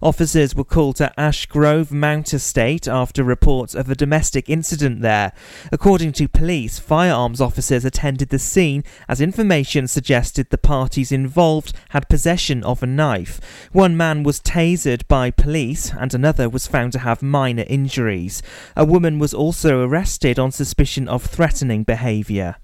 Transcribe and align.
Officers 0.00 0.54
were 0.54 0.64
called 0.64 0.96
to 0.96 1.12
Ash 1.18 1.46
Grove 1.46 1.90
Mount 1.90 2.32
Estate 2.32 2.86
after 2.86 3.24
reports 3.24 3.74
of 3.74 3.90
a 3.90 3.94
domestic 3.94 4.48
incident 4.48 5.00
there. 5.02 5.32
According 5.72 6.12
to 6.12 6.28
police, 6.28 6.78
firearms 6.78 7.40
officers 7.40 7.84
attended 7.84 8.28
the 8.28 8.38
scene 8.38 8.84
as 9.08 9.20
information 9.20 9.88
suggested 9.88 10.50
the 10.50 10.58
parties 10.58 11.10
involved 11.10 11.72
had 11.90 12.08
possession 12.08 12.62
of 12.62 12.82
a 12.82 12.86
knife. 12.86 13.40
One 13.72 13.96
man 13.96 14.22
was 14.22 14.40
tasered 14.40 15.06
by 15.08 15.30
police 15.30 15.92
and 15.92 16.14
another 16.14 16.48
was 16.48 16.66
found 16.66 16.92
to 16.92 17.00
have 17.00 17.22
minor 17.22 17.64
injuries. 17.66 18.42
A 18.76 18.84
woman 18.84 19.18
was 19.18 19.34
also 19.34 19.84
arrested 19.84 20.38
on 20.38 20.52
suspicion 20.52 21.08
of 21.08 21.24
threatening 21.24 21.82
behaviour. 21.82 22.56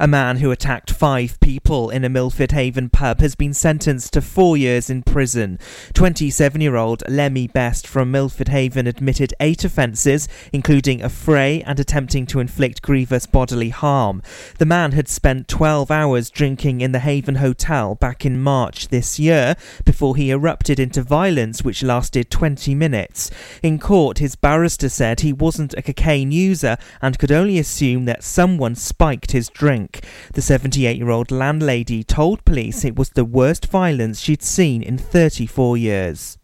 A 0.00 0.06
man 0.06 0.36
who 0.36 0.52
attacked 0.52 0.92
five 0.92 1.40
people 1.40 1.90
in 1.90 2.04
a 2.04 2.08
Milford 2.08 2.52
Haven 2.52 2.88
pub 2.88 3.18
has 3.18 3.34
been 3.34 3.52
sentenced 3.52 4.12
to 4.12 4.22
four 4.22 4.56
years 4.56 4.88
in 4.88 5.02
prison. 5.02 5.58
27 5.92 6.60
year 6.60 6.76
old 6.76 7.02
Lemmy 7.08 7.48
Best 7.48 7.84
from 7.84 8.12
Milford 8.12 8.46
Haven 8.46 8.86
admitted 8.86 9.34
eight 9.40 9.64
offences, 9.64 10.28
including 10.52 11.00
affray 11.00 11.64
and 11.66 11.80
attempting 11.80 12.26
to 12.26 12.38
inflict 12.38 12.80
grievous 12.80 13.26
bodily 13.26 13.70
harm. 13.70 14.22
The 14.58 14.66
man 14.66 14.92
had 14.92 15.08
spent 15.08 15.48
12 15.48 15.90
hours 15.90 16.30
drinking 16.30 16.80
in 16.80 16.92
the 16.92 17.00
Haven 17.00 17.36
Hotel 17.36 17.96
back 17.96 18.24
in 18.24 18.40
March 18.40 18.88
this 18.88 19.18
year 19.18 19.56
before 19.84 20.14
he 20.14 20.30
erupted 20.30 20.78
into 20.78 21.02
violence, 21.02 21.64
which 21.64 21.82
lasted 21.82 22.30
20 22.30 22.72
minutes. 22.72 23.32
In 23.64 23.80
court, 23.80 24.18
his 24.18 24.36
barrister 24.36 24.88
said 24.88 25.20
he 25.20 25.32
wasn't 25.32 25.74
a 25.74 25.82
cocaine 25.82 26.30
user 26.30 26.76
and 27.02 27.18
could 27.18 27.32
only 27.32 27.58
assume 27.58 28.04
that 28.04 28.22
someone 28.22 28.76
spiked 28.76 29.32
his 29.32 29.48
drink. 29.48 29.87
The 30.32 30.42
78 30.42 30.96
year 30.96 31.10
old 31.10 31.30
landlady 31.30 32.04
told 32.04 32.44
police 32.44 32.84
it 32.84 32.96
was 32.96 33.10
the 33.10 33.24
worst 33.24 33.66
violence 33.66 34.20
she'd 34.20 34.42
seen 34.42 34.82
in 34.82 34.98
34 34.98 35.76
years. 35.76 36.37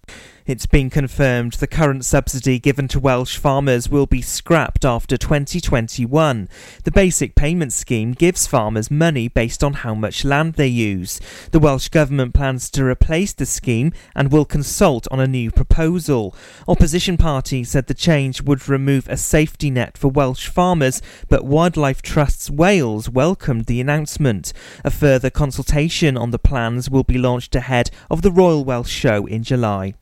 It's 0.47 0.67
been 0.67 0.91
confirmed 0.91 1.55
the 1.55 1.67
current 1.67 2.05
subsidy 2.05 2.59
given 2.59 2.87
to 2.89 3.01
Welsh 3.01 3.39
farmers 3.39 3.89
will 3.89 4.05
be 4.05 4.21
scrapped 4.21 4.85
after 4.85 5.17
2021. 5.17 6.51
The 6.83 6.91
basic 6.91 7.35
payment 7.35 7.73
scheme 7.73 8.13
gives 8.13 8.47
farmers 8.47 8.91
money 8.91 9.29
based 9.29 9.65
on 9.65 9.73
how 9.73 9.95
much 9.95 10.23
land 10.23 10.55
they 10.55 10.67
use. 10.67 11.19
The 11.53 11.59
Welsh 11.59 11.89
Government 11.89 12.35
plans 12.35 12.69
to 12.73 12.85
replace 12.85 13.33
the 13.33 13.47
scheme 13.47 13.95
and 14.15 14.31
will 14.31 14.45
consult 14.45 15.09
on 15.11 15.19
a 15.19 15.27
new 15.27 15.51
proposal. 15.51 16.37
Opposition 16.69 17.17
parties 17.17 17.71
said 17.71 17.87
the 17.87 17.95
change 17.95 18.43
would 18.43 18.69
remove 18.69 19.09
a 19.09 19.17
safety 19.17 19.71
net 19.71 19.97
for 19.97 20.09
Welsh 20.09 20.49
farmers, 20.49 21.01
but 21.27 21.47
Wildlife 21.47 22.03
Trusts 22.03 22.51
Wales 22.51 23.09
welcomed 23.09 23.65
the 23.65 23.81
announcement. 23.81 24.53
A 24.85 24.91
further 24.91 25.31
consultation 25.31 26.19
on 26.19 26.33
the 26.33 26.39
plans 26.39 26.91
will 26.91 27.03
be 27.03 27.17
launched 27.17 27.57
ahead 27.57 27.91
of 28.11 28.21
the 28.21 28.31
Royal 28.31 28.63
Welsh 28.63 28.93
Show 28.93 29.25
in 29.25 29.43
July. 29.43 29.95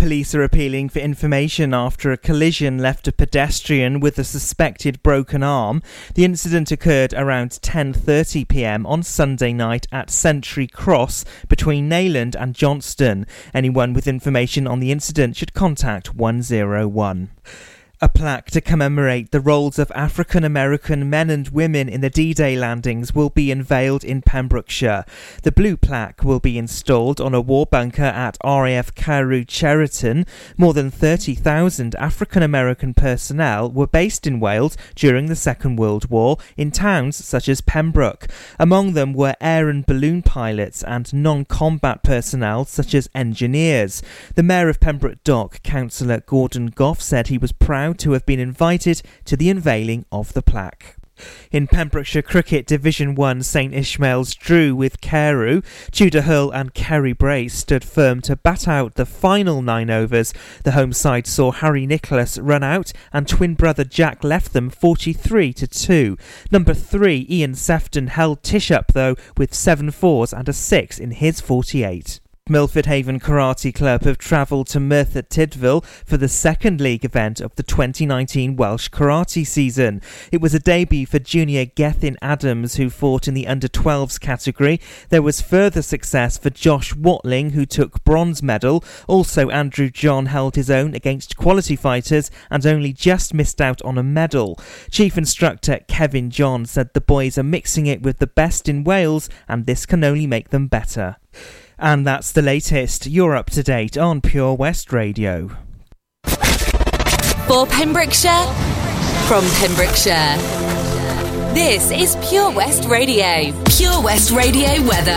Police 0.00 0.34
are 0.34 0.42
appealing 0.42 0.88
for 0.88 0.98
information 0.98 1.74
after 1.74 2.10
a 2.10 2.16
collision 2.16 2.78
left 2.78 3.06
a 3.06 3.12
pedestrian 3.12 4.00
with 4.00 4.18
a 4.18 4.24
suspected 4.24 5.02
broken 5.02 5.42
arm. 5.42 5.82
The 6.14 6.24
incident 6.24 6.72
occurred 6.72 7.12
around 7.12 7.50
10:30 7.50 8.48
p.m. 8.48 8.86
on 8.86 9.02
Sunday 9.02 9.52
night 9.52 9.86
at 9.92 10.08
Century 10.08 10.66
Cross 10.66 11.26
between 11.50 11.90
Neyland 11.90 12.34
and 12.34 12.54
Johnston. 12.54 13.26
Anyone 13.52 13.92
with 13.92 14.08
information 14.08 14.66
on 14.66 14.80
the 14.80 14.90
incident 14.90 15.36
should 15.36 15.52
contact 15.52 16.14
101. 16.14 17.30
A 18.02 18.08
plaque 18.08 18.50
to 18.52 18.62
commemorate 18.62 19.30
the 19.30 19.40
roles 19.42 19.78
of 19.78 19.92
African 19.94 20.42
American 20.42 21.10
men 21.10 21.28
and 21.28 21.46
women 21.50 21.86
in 21.86 22.00
the 22.00 22.08
D 22.08 22.32
Day 22.32 22.56
landings 22.56 23.14
will 23.14 23.28
be 23.28 23.52
unveiled 23.52 24.04
in 24.04 24.22
Pembrokeshire. 24.22 25.04
The 25.42 25.52
blue 25.52 25.76
plaque 25.76 26.24
will 26.24 26.40
be 26.40 26.56
installed 26.56 27.20
on 27.20 27.34
a 27.34 27.42
war 27.42 27.66
bunker 27.66 28.02
at 28.02 28.38
RAF 28.42 28.94
Carew 28.94 29.44
Cheriton. 29.44 30.24
More 30.56 30.72
than 30.72 30.90
30,000 30.90 31.94
African 31.96 32.42
American 32.42 32.94
personnel 32.94 33.70
were 33.70 33.86
based 33.86 34.26
in 34.26 34.40
Wales 34.40 34.78
during 34.94 35.26
the 35.26 35.36
Second 35.36 35.76
World 35.76 36.08
War 36.08 36.38
in 36.56 36.70
towns 36.70 37.22
such 37.22 37.50
as 37.50 37.60
Pembroke. 37.60 38.28
Among 38.58 38.94
them 38.94 39.12
were 39.12 39.36
air 39.42 39.68
and 39.68 39.84
balloon 39.84 40.22
pilots 40.22 40.82
and 40.84 41.12
non 41.12 41.44
combat 41.44 42.02
personnel 42.02 42.64
such 42.64 42.94
as 42.94 43.10
engineers. 43.14 44.02
The 44.36 44.42
Mayor 44.42 44.70
of 44.70 44.80
Pembroke 44.80 45.22
Dock, 45.22 45.62
Councillor 45.62 46.20
Gordon 46.20 46.68
Goff, 46.68 47.02
said 47.02 47.26
he 47.26 47.36
was 47.36 47.52
proud 47.52 47.89
to 47.94 48.12
have 48.12 48.26
been 48.26 48.40
invited 48.40 49.02
to 49.24 49.36
the 49.36 49.50
unveiling 49.50 50.04
of 50.10 50.32
the 50.32 50.42
plaque. 50.42 50.96
In 51.50 51.66
Pembrokeshire 51.66 52.22
Cricket 52.22 52.66
Division 52.66 53.14
1, 53.14 53.42
St 53.42 53.74
Ishmael's 53.74 54.34
drew 54.34 54.74
with 54.74 55.00
Carew. 55.00 55.62
Tudor 55.90 56.22
Hurl 56.22 56.50
and 56.50 56.74
Kerry 56.74 57.12
Brace 57.12 57.54
stood 57.54 57.84
firm 57.84 58.20
to 58.22 58.36
bat 58.36 58.68
out 58.68 58.94
the 58.94 59.06
final 59.06 59.62
nine 59.62 59.90
overs. 59.90 60.32
The 60.64 60.72
home 60.72 60.92
side 60.92 61.26
saw 61.26 61.50
Harry 61.50 61.86
Nicholas 61.86 62.38
run 62.38 62.62
out 62.62 62.92
and 63.12 63.28
twin 63.28 63.54
brother 63.54 63.84
Jack 63.84 64.24
left 64.24 64.52
them 64.52 64.70
43 64.70 65.52
to 65.54 65.66
2. 65.66 66.16
Number 66.50 66.74
3, 66.74 67.26
Ian 67.28 67.54
Sefton 67.54 68.08
held 68.08 68.42
Tish 68.42 68.70
up 68.70 68.92
though 68.92 69.16
with 69.36 69.54
seven 69.54 69.90
fours 69.90 70.32
and 70.32 70.48
a 70.48 70.52
6 70.52 70.98
in 70.98 71.10
his 71.12 71.40
48. 71.40 72.20
Milford 72.50 72.86
Haven 72.86 73.20
Karate 73.20 73.72
Club 73.72 74.02
have 74.02 74.18
travelled 74.18 74.66
to 74.70 74.80
Merthyr 74.80 75.22
Tydfil 75.22 75.84
for 75.84 76.16
the 76.16 76.26
second 76.26 76.80
league 76.80 77.04
event 77.04 77.40
of 77.40 77.54
the 77.54 77.62
2019 77.62 78.56
Welsh 78.56 78.88
karate 78.90 79.46
season. 79.46 80.02
It 80.32 80.40
was 80.40 80.52
a 80.52 80.58
debut 80.58 81.06
for 81.06 81.20
junior 81.20 81.64
Gethin 81.64 82.18
Adams, 82.20 82.74
who 82.74 82.90
fought 82.90 83.28
in 83.28 83.34
the 83.34 83.46
under 83.46 83.68
12s 83.68 84.18
category. 84.18 84.80
There 85.10 85.22
was 85.22 85.40
further 85.40 85.80
success 85.80 86.38
for 86.38 86.50
Josh 86.50 86.92
Watling, 86.92 87.50
who 87.50 87.64
took 87.64 88.02
bronze 88.02 88.42
medal. 88.42 88.82
Also, 89.06 89.48
Andrew 89.50 89.88
John 89.88 90.26
held 90.26 90.56
his 90.56 90.72
own 90.72 90.96
against 90.96 91.36
quality 91.36 91.76
fighters 91.76 92.32
and 92.50 92.66
only 92.66 92.92
just 92.92 93.32
missed 93.32 93.60
out 93.60 93.80
on 93.82 93.96
a 93.96 94.02
medal. 94.02 94.58
Chief 94.90 95.16
instructor 95.16 95.78
Kevin 95.86 96.30
John 96.30 96.66
said 96.66 96.94
the 96.94 97.00
boys 97.00 97.38
are 97.38 97.44
mixing 97.44 97.86
it 97.86 98.02
with 98.02 98.18
the 98.18 98.26
best 98.26 98.68
in 98.68 98.82
Wales 98.82 99.28
and 99.46 99.66
this 99.66 99.86
can 99.86 100.02
only 100.02 100.26
make 100.26 100.50
them 100.50 100.66
better. 100.66 101.16
And 101.80 102.06
that's 102.06 102.32
the 102.32 102.42
latest. 102.42 103.06
You're 103.06 103.34
up 103.34 103.48
to 103.50 103.62
date 103.62 103.96
on 103.96 104.20
Pure 104.20 104.56
West 104.56 104.92
Radio. 104.92 105.48
For 107.46 107.66
Pembrokeshire, 107.66 108.44
from 109.26 109.44
Pembrokeshire. 109.56 110.36
This 111.54 111.90
is 111.90 112.16
Pure 112.28 112.52
West 112.52 112.84
Radio. 112.84 113.50
Pure 113.64 114.02
West 114.02 114.30
Radio 114.30 114.68
weather. 114.86 115.16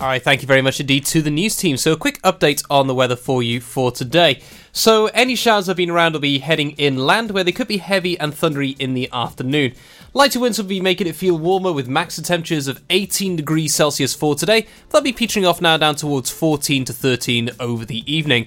All 0.00 0.06
right, 0.06 0.22
thank 0.22 0.40
you 0.40 0.46
very 0.46 0.62
much 0.62 0.78
indeed 0.78 1.04
to 1.06 1.20
the 1.20 1.30
news 1.30 1.56
team. 1.56 1.76
So, 1.76 1.92
a 1.92 1.96
quick 1.96 2.22
update 2.22 2.64
on 2.70 2.86
the 2.86 2.94
weather 2.94 3.16
for 3.16 3.42
you 3.42 3.60
for 3.60 3.90
today. 3.90 4.40
So, 4.70 5.06
any 5.08 5.34
showers 5.34 5.66
that 5.66 5.70
have 5.70 5.76
been 5.76 5.90
around 5.90 6.12
will 6.12 6.20
be 6.20 6.38
heading 6.38 6.72
inland, 6.72 7.32
where 7.32 7.42
they 7.42 7.52
could 7.52 7.68
be 7.68 7.78
heavy 7.78 8.18
and 8.20 8.32
thundery 8.32 8.76
in 8.78 8.94
the 8.94 9.08
afternoon. 9.12 9.74
Lighter 10.16 10.38
winds 10.38 10.58
will 10.58 10.66
be 10.66 10.80
making 10.80 11.08
it 11.08 11.16
feel 11.16 11.36
warmer 11.36 11.72
with 11.72 11.88
max 11.88 12.20
temperatures 12.22 12.68
of 12.68 12.80
18 12.88 13.34
degrees 13.34 13.74
Celsius 13.74 14.14
for 14.14 14.36
today. 14.36 14.68
They'll 14.88 15.02
be 15.02 15.12
petering 15.12 15.44
off 15.44 15.60
now 15.60 15.76
down 15.76 15.96
towards 15.96 16.30
14 16.30 16.84
to 16.84 16.92
13 16.92 17.50
over 17.58 17.84
the 17.84 18.10
evening. 18.10 18.46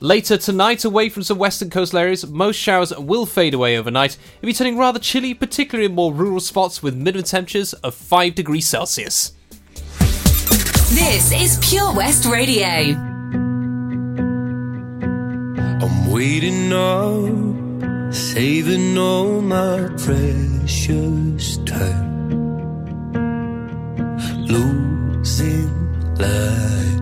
Later 0.00 0.36
tonight, 0.36 0.84
away 0.84 1.08
from 1.08 1.22
some 1.22 1.38
western 1.38 1.70
coastal 1.70 2.00
areas, 2.00 2.26
most 2.26 2.56
showers 2.56 2.92
will 2.96 3.26
fade 3.26 3.54
away 3.54 3.78
overnight. 3.78 4.18
It'll 4.38 4.48
be 4.48 4.52
turning 4.52 4.76
rather 4.76 4.98
chilly, 4.98 5.34
particularly 5.34 5.86
in 5.86 5.94
more 5.94 6.12
rural 6.12 6.40
spots 6.40 6.82
with 6.82 6.96
minimum 6.96 7.22
temperatures 7.22 7.74
of 7.74 7.94
5 7.94 8.34
degrees 8.34 8.66
Celsius. 8.66 9.34
This 10.90 11.30
is 11.30 11.64
Pure 11.64 11.94
West 11.94 12.24
Radio. 12.24 12.66
I'm 15.80 16.10
waiting 16.10 16.72
up 16.72 17.63
saving 18.14 18.96
all 18.96 19.40
my 19.40 19.88
precious 19.98 21.56
time, 21.66 22.30
losing 24.46 25.68
light. 26.14 27.00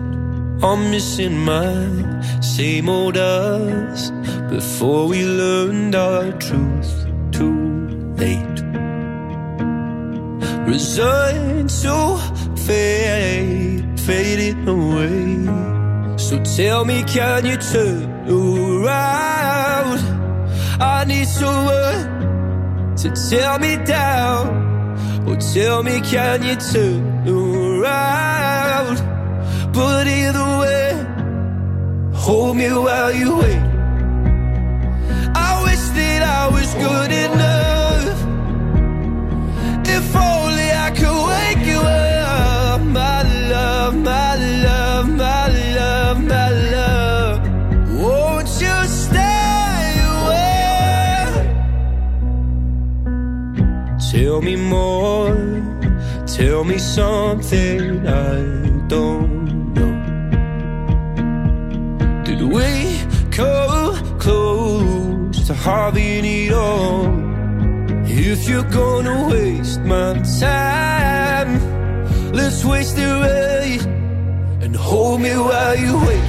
I'm 0.63 0.89
missing 0.89 1.37
my 1.37 2.41
same 2.41 2.89
old 2.89 3.17
us 3.17 4.09
before 4.49 5.07
we 5.07 5.23
learned 5.23 5.93
our 5.93 6.31
truth 6.39 7.05
too 7.31 8.15
late. 8.17 8.59
Resigned 10.67 11.69
to 11.83 12.17
fade, 12.57 13.99
fading 13.99 14.67
away. 14.67 16.17
So 16.17 16.41
tell 16.57 16.85
me, 16.85 17.03
can 17.03 17.45
you 17.45 17.57
turn 17.57 18.09
around? 18.27 20.22
I 20.83 21.05
need 21.05 21.27
someone 21.29 22.95
to 22.97 23.09
tear 23.29 23.57
me 23.57 23.77
down. 23.85 24.43
Or 25.25 25.37
tell 25.37 25.81
me, 25.81 26.01
can 26.01 26.43
you 26.43 26.55
turn 26.57 27.01
around? 27.25 28.97
But 29.71 30.07
either 30.07 30.49
way, 30.61 30.87
hold 32.13 32.57
me 32.57 32.69
while 32.69 33.13
you 33.13 33.37
wait. 33.37 33.63
I 35.49 35.51
wish 35.63 35.83
that 35.97 36.21
I 36.21 36.43
was 36.55 36.69
good 36.85 37.11
enough. 37.27 38.19
If 39.87 40.15
only 40.15 40.69
I 40.85 40.89
could 40.99 41.19
wake 41.31 41.52
Tell 56.63 56.71
me 56.71 56.77
something 56.77 58.07
I 58.07 58.35
don't 58.87 59.73
know. 59.73 59.95
Did 62.23 62.41
we 62.41 63.01
come 63.31 64.17
close 64.17 65.45
to 65.47 65.53
having 65.55 66.23
it 66.23 66.53
all? 66.53 67.03
If 68.05 68.47
you're 68.47 68.71
gonna 68.71 69.27
waste 69.27 69.81
my 69.81 70.13
time, 70.39 71.51
let's 72.31 72.63
waste 72.63 72.97
it 72.97 73.11
right 73.27 73.85
and 74.63 74.73
hold 74.73 75.19
me 75.19 75.35
while 75.35 75.75
you 75.75 75.97
wait. 76.07 76.27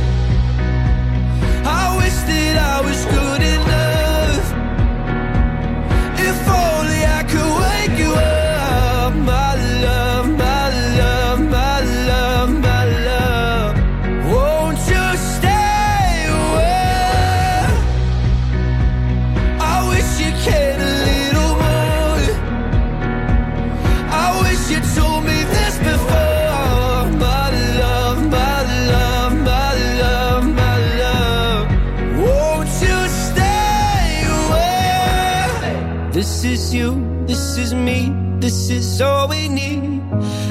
I 1.64 1.96
wish 1.96 2.18
that 2.30 2.56
I 2.72 2.80
was 2.80 3.04
good 3.04 3.53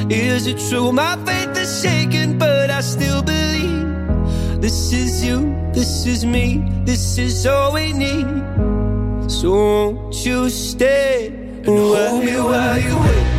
Is 0.09 0.47
it 0.47 0.59
true? 0.69 0.91
My 0.91 1.15
faith 1.25 1.57
is 1.57 1.81
shaken, 1.81 2.37
but 2.37 2.69
I 2.69 2.81
still 2.81 3.21
believe. 3.21 4.61
This 4.61 4.91
is 4.93 5.23
you, 5.23 5.55
this 5.73 6.05
is 6.05 6.25
me, 6.25 6.63
this 6.83 7.17
is 7.17 7.45
all 7.45 7.73
we 7.73 7.93
need. 7.93 8.27
So 9.29 9.51
won't 9.51 10.25
you 10.25 10.49
stay 10.49 11.27
and 11.27 11.65
hold 11.65 12.23
me 12.23 12.35
while 12.35 12.79
you 12.79 12.97
wait? 12.99 13.32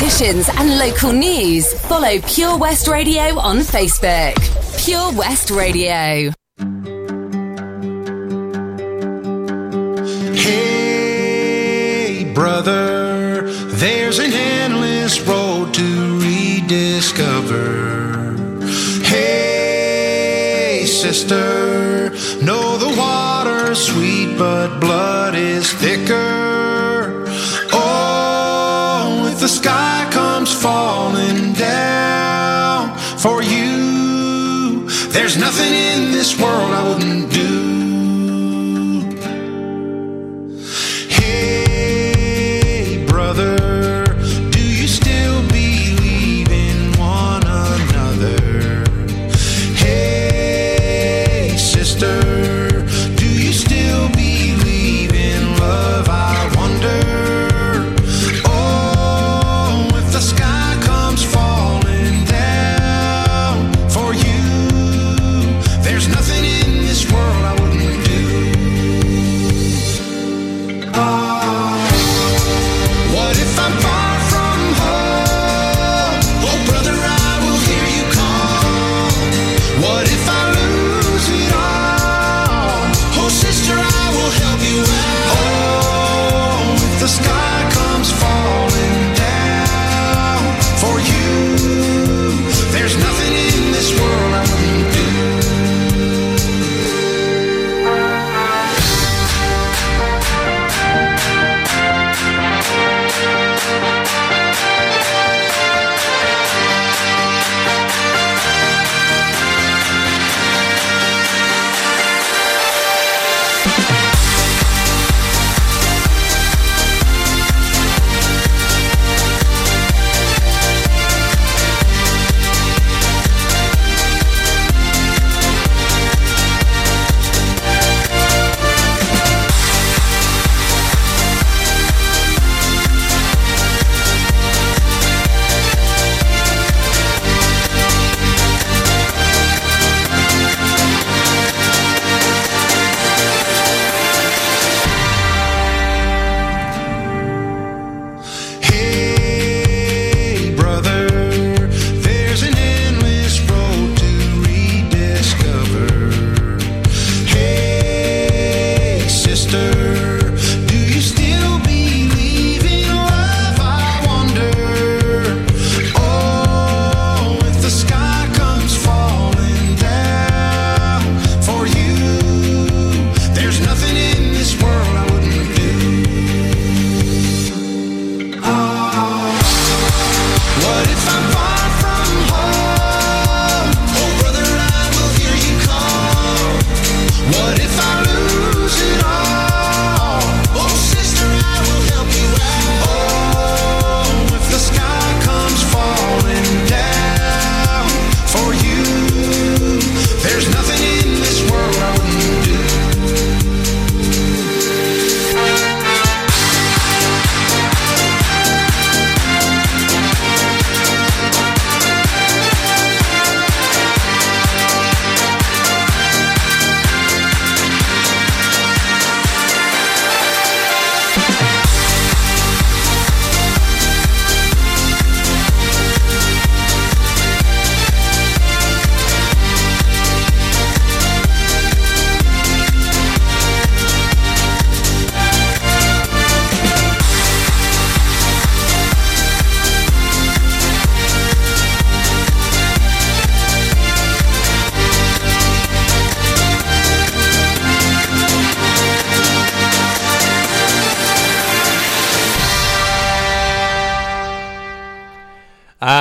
Competitions 0.00 0.48
and 0.56 0.78
local 0.78 1.12
news, 1.12 1.74
follow 1.82 2.18
Pure 2.26 2.56
West 2.56 2.88
Radio 2.88 3.38
on 3.38 3.58
Facebook. 3.58 4.34
Pure 4.82 5.12
West 5.12 5.50
Radio. 5.50 6.32
Hey, 10.34 12.32
brother, 12.34 13.50
there's 13.52 14.18
an 14.18 14.32
endless 14.32 15.20
road 15.20 15.74
to 15.74 16.18
rediscover. 16.20 17.58
Hey, 19.04 20.86
sister, 20.86 22.08
know 22.42 22.78
the 22.78 22.88
water's 22.96 23.78
sweet, 23.78 24.38
but 24.38 24.80
blood 24.80 25.34
is 25.34 25.70
thicker. 25.74 26.29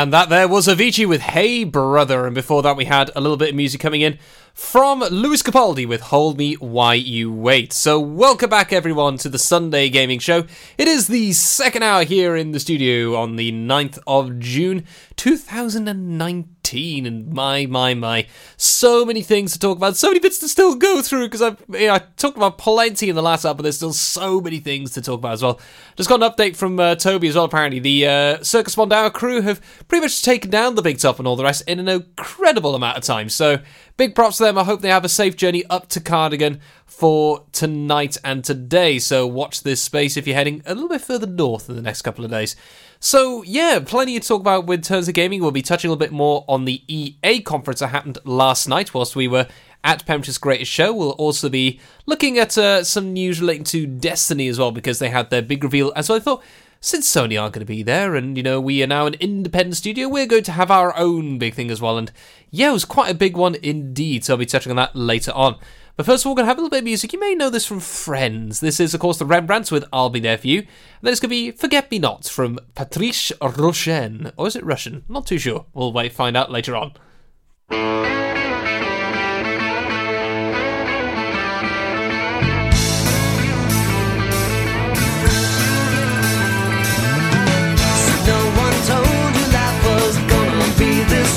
And 0.01 0.13
that 0.13 0.29
there 0.29 0.47
was 0.47 0.65
Avicii 0.65 1.05
with 1.05 1.19
Hey 1.19 1.65
Brother. 1.65 2.25
And 2.25 2.33
before 2.33 2.61
that, 2.61 2.77
we 2.77 2.85
had 2.85 3.11
a 3.17 3.19
little 3.19 3.35
bit 3.35 3.49
of 3.49 3.55
music 3.55 3.81
coming 3.81 3.99
in 3.99 4.17
from 4.53 5.01
Lewis 5.01 5.43
Capaldi 5.43 5.85
with 5.85 5.99
Hold 6.03 6.37
Me 6.37 6.53
While 6.53 6.95
You 6.95 7.33
Wait. 7.33 7.73
So, 7.73 7.99
welcome 7.99 8.49
back, 8.49 8.71
everyone, 8.71 9.17
to 9.17 9.27
the 9.27 9.37
Sunday 9.37 9.89
Gaming 9.89 10.19
Show. 10.19 10.45
It 10.77 10.87
is 10.87 11.07
the 11.07 11.33
second 11.33 11.83
hour 11.83 12.05
here 12.05 12.37
in 12.37 12.53
the 12.53 12.61
studio 12.61 13.17
on 13.17 13.35
the 13.35 13.51
9th 13.51 13.99
of 14.07 14.39
June, 14.39 14.85
2019. 15.17 16.58
And 16.73 17.33
my, 17.33 17.65
my, 17.65 17.93
my, 17.93 18.27
so 18.57 19.05
many 19.05 19.21
things 19.21 19.53
to 19.53 19.59
talk 19.59 19.77
about, 19.77 19.97
so 19.97 20.07
many 20.07 20.19
bits 20.19 20.39
to 20.39 20.47
still 20.47 20.75
go 20.75 21.01
through 21.01 21.25
because 21.25 21.41
I've 21.41 21.63
you 21.69 21.87
know, 21.87 21.95
I 21.95 21.99
talked 22.17 22.37
about 22.37 22.57
plenty 22.57 23.09
in 23.09 23.15
the 23.15 23.21
last 23.21 23.45
hour, 23.45 23.53
but 23.53 23.63
there's 23.63 23.77
still 23.77 23.93
so 23.93 24.41
many 24.41 24.59
things 24.59 24.91
to 24.93 25.01
talk 25.01 25.19
about 25.19 25.33
as 25.33 25.43
well. 25.43 25.59
Just 25.95 26.09
got 26.09 26.21
an 26.21 26.29
update 26.29 26.55
from 26.55 26.79
uh, 26.79 26.95
Toby 26.95 27.27
as 27.27 27.35
well, 27.35 27.45
apparently. 27.45 27.79
The 27.79 28.07
uh, 28.07 28.43
Circus 28.43 28.75
Mondao 28.75 29.11
crew 29.13 29.41
have 29.41 29.61
pretty 29.87 30.03
much 30.03 30.21
taken 30.21 30.49
down 30.49 30.75
the 30.75 30.81
Big 30.81 30.99
Top 30.99 31.19
and 31.19 31.27
all 31.27 31.35
the 31.35 31.43
rest 31.43 31.63
in 31.67 31.79
an 31.79 31.87
incredible 31.87 32.75
amount 32.75 32.97
of 32.97 33.03
time. 33.03 33.29
So, 33.29 33.59
big 33.97 34.15
props 34.15 34.37
to 34.37 34.43
them. 34.43 34.57
I 34.57 34.63
hope 34.63 34.81
they 34.81 34.89
have 34.89 35.05
a 35.05 35.09
safe 35.09 35.35
journey 35.35 35.63
up 35.69 35.87
to 35.89 35.99
Cardigan 35.99 36.59
for 36.85 37.45
tonight 37.51 38.17
and 38.23 38.43
today. 38.43 38.99
So, 38.99 39.27
watch 39.27 39.63
this 39.63 39.81
space 39.81 40.17
if 40.17 40.27
you're 40.27 40.35
heading 40.35 40.61
a 40.65 40.73
little 40.73 40.89
bit 40.89 41.01
further 41.01 41.27
north 41.27 41.69
in 41.69 41.75
the 41.75 41.81
next 41.81 42.01
couple 42.01 42.23
of 42.23 42.31
days. 42.31 42.55
So, 43.01 43.43
yeah, 43.43 43.79
plenty 43.85 44.19
to 44.19 44.27
talk 44.27 44.41
about 44.41 44.65
with 44.65 44.83
terms 44.83 45.07
of 45.07 45.13
gaming. 45.13 45.41
We'll 45.41 45.51
be 45.51 45.61
touching 45.61 45.87
a 45.87 45.91
little 45.91 46.05
bit 46.05 46.11
more 46.11 46.43
on 46.49 46.65
the 46.65 46.83
EA 46.87 47.39
conference 47.41 47.79
that 47.79 47.87
happened 47.87 48.17
last 48.25 48.67
night 48.67 48.93
whilst 48.93 49.15
we 49.15 49.25
were 49.25 49.47
at 49.85 50.05
Pembrokeshire's 50.05 50.37
Greatest 50.37 50.69
Show. 50.69 50.93
We'll 50.93 51.11
also 51.11 51.47
be 51.47 51.79
looking 52.05 52.37
at 52.37 52.57
uh, 52.57 52.83
some 52.83 53.13
news 53.13 53.39
relating 53.39 53.63
to 53.65 53.87
Destiny 53.87 54.49
as 54.49 54.59
well 54.59 54.71
because 54.71 54.99
they 54.99 55.07
had 55.07 55.29
their 55.29 55.41
big 55.41 55.63
reveal. 55.63 55.93
And 55.93 56.05
so 56.05 56.13
I 56.13 56.19
thought, 56.19 56.43
since 56.81 57.09
Sony 57.09 57.41
aren't 57.41 57.53
going 57.53 57.61
to 57.61 57.65
be 57.65 57.83
there 57.83 58.15
and, 58.15 58.35
you 58.35 58.43
know, 58.43 58.59
we 58.59 58.83
are 58.83 58.87
now 58.87 59.05
an 59.05 59.13
independent 59.15 59.77
studio, 59.77 60.09
we're 60.09 60.25
going 60.25 60.43
to 60.43 60.51
have 60.51 60.69
our 60.69 60.93
own 60.97 61.37
big 61.37 61.53
thing 61.53 61.71
as 61.71 61.79
well. 61.79 61.97
And 61.97 62.11
yeah, 62.51 62.69
it 62.69 62.73
was 62.73 62.83
quite 62.83 63.11
a 63.11 63.15
big 63.15 63.37
one 63.37 63.55
indeed. 63.55 64.25
So 64.25 64.33
I'll 64.33 64.37
be 64.37 64.45
touching 64.45 64.71
on 64.71 64.75
that 64.75 64.93
later 64.93 65.31
on. 65.31 65.57
But 65.99 66.05
first 66.05 66.23
of 66.23 66.27
all, 66.27 66.31
we're 66.31 66.37
going 66.37 66.45
to 66.45 66.51
have 66.51 66.57
a 66.57 66.61
little 66.61 66.69
bit 66.69 66.77
of 66.77 66.85
music. 66.85 67.11
You 67.11 67.19
may 67.19 67.35
know 67.35 67.49
this 67.49 67.65
from 67.65 67.81
Friends. 67.81 68.61
This 68.61 68.79
is, 68.79 68.93
of 68.93 69.01
course, 69.01 69.17
the 69.17 69.25
Rembrandts 69.25 69.69
with 69.69 69.83
I'll 69.91 70.09
Be 70.09 70.21
There 70.21 70.37
For 70.37 70.47
You. 70.47 70.59
And 70.59 70.67
then 71.01 71.11
it's 71.11 71.19
going 71.19 71.27
to 71.27 71.35
be 71.35 71.51
Forget 71.51 71.91
Me 71.91 71.99
Not 71.99 72.23
from 72.23 72.57
Patrice 72.73 73.33
Rushen. 73.41 74.31
Or 74.37 74.47
is 74.47 74.55
it 74.55 74.63
Russian? 74.63 75.03
Not 75.09 75.27
too 75.27 75.37
sure. 75.37 75.65
We'll 75.73 75.91
wait 75.91 76.13
find 76.13 76.37
out 76.37 76.51
later 76.51 76.77
on. 76.77 76.93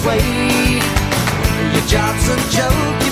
Way. 0.07 0.81
Your 1.73 1.87
job's 1.87 2.29
a 2.29 2.37
joke, 2.51 3.12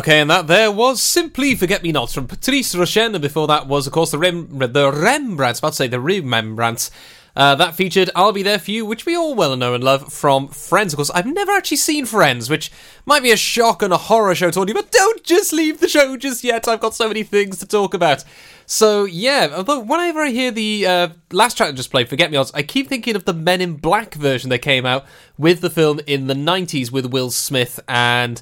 Okay, 0.00 0.20
and 0.20 0.30
that 0.30 0.46
there 0.46 0.72
was 0.72 1.02
simply 1.02 1.54
Forget 1.54 1.82
Me 1.82 1.92
Nots 1.92 2.14
from 2.14 2.26
Patrice 2.26 2.74
Rochen, 2.74 3.12
and 3.12 3.20
before 3.20 3.46
that 3.48 3.66
was, 3.66 3.86
of 3.86 3.92
course, 3.92 4.12
the, 4.12 4.16
Rem- 4.16 4.48
the 4.58 4.90
Rembrandts, 4.90 5.58
about 5.58 5.72
to 5.72 5.76
say 5.76 5.88
the 5.88 6.00
Remembrance. 6.00 6.90
Uh, 7.36 7.54
that 7.56 7.74
featured 7.74 8.08
I'll 8.16 8.32
Be 8.32 8.42
There 8.42 8.58
For 8.58 8.70
You, 8.70 8.86
which 8.86 9.04
we 9.04 9.14
all 9.14 9.34
well 9.34 9.54
know 9.58 9.74
and 9.74 9.84
love 9.84 10.10
from 10.10 10.48
Friends. 10.48 10.94
Of 10.94 10.96
course, 10.96 11.10
I've 11.10 11.26
never 11.26 11.52
actually 11.52 11.76
seen 11.76 12.06
Friends, 12.06 12.48
which 12.48 12.72
might 13.04 13.22
be 13.22 13.30
a 13.30 13.36
shock 13.36 13.82
and 13.82 13.92
a 13.92 13.98
horror 13.98 14.34
show 14.34 14.50
to 14.50 14.60
all 14.60 14.66
you, 14.66 14.72
but 14.72 14.90
don't 14.90 15.22
just 15.22 15.52
leave 15.52 15.80
the 15.80 15.88
show 15.88 16.16
just 16.16 16.44
yet. 16.44 16.66
I've 16.66 16.80
got 16.80 16.94
so 16.94 17.06
many 17.06 17.22
things 17.22 17.58
to 17.58 17.66
talk 17.66 17.92
about. 17.92 18.24
So, 18.64 19.04
yeah, 19.04 19.52
although 19.54 19.80
whenever 19.80 20.20
I 20.20 20.30
hear 20.30 20.50
the 20.50 20.86
uh, 20.86 21.08
last 21.30 21.58
track 21.58 21.68
I 21.68 21.72
just 21.72 21.90
played, 21.90 22.08
Forget 22.08 22.30
Me 22.30 22.38
Nots, 22.38 22.52
I 22.54 22.62
keep 22.62 22.88
thinking 22.88 23.16
of 23.16 23.26
the 23.26 23.34
Men 23.34 23.60
in 23.60 23.76
Black 23.76 24.14
version 24.14 24.48
that 24.48 24.60
came 24.60 24.86
out 24.86 25.04
with 25.36 25.60
the 25.60 25.68
film 25.68 26.00
in 26.06 26.26
the 26.26 26.34
90s 26.34 26.90
with 26.90 27.04
Will 27.04 27.30
Smith 27.30 27.80
and 27.86 28.40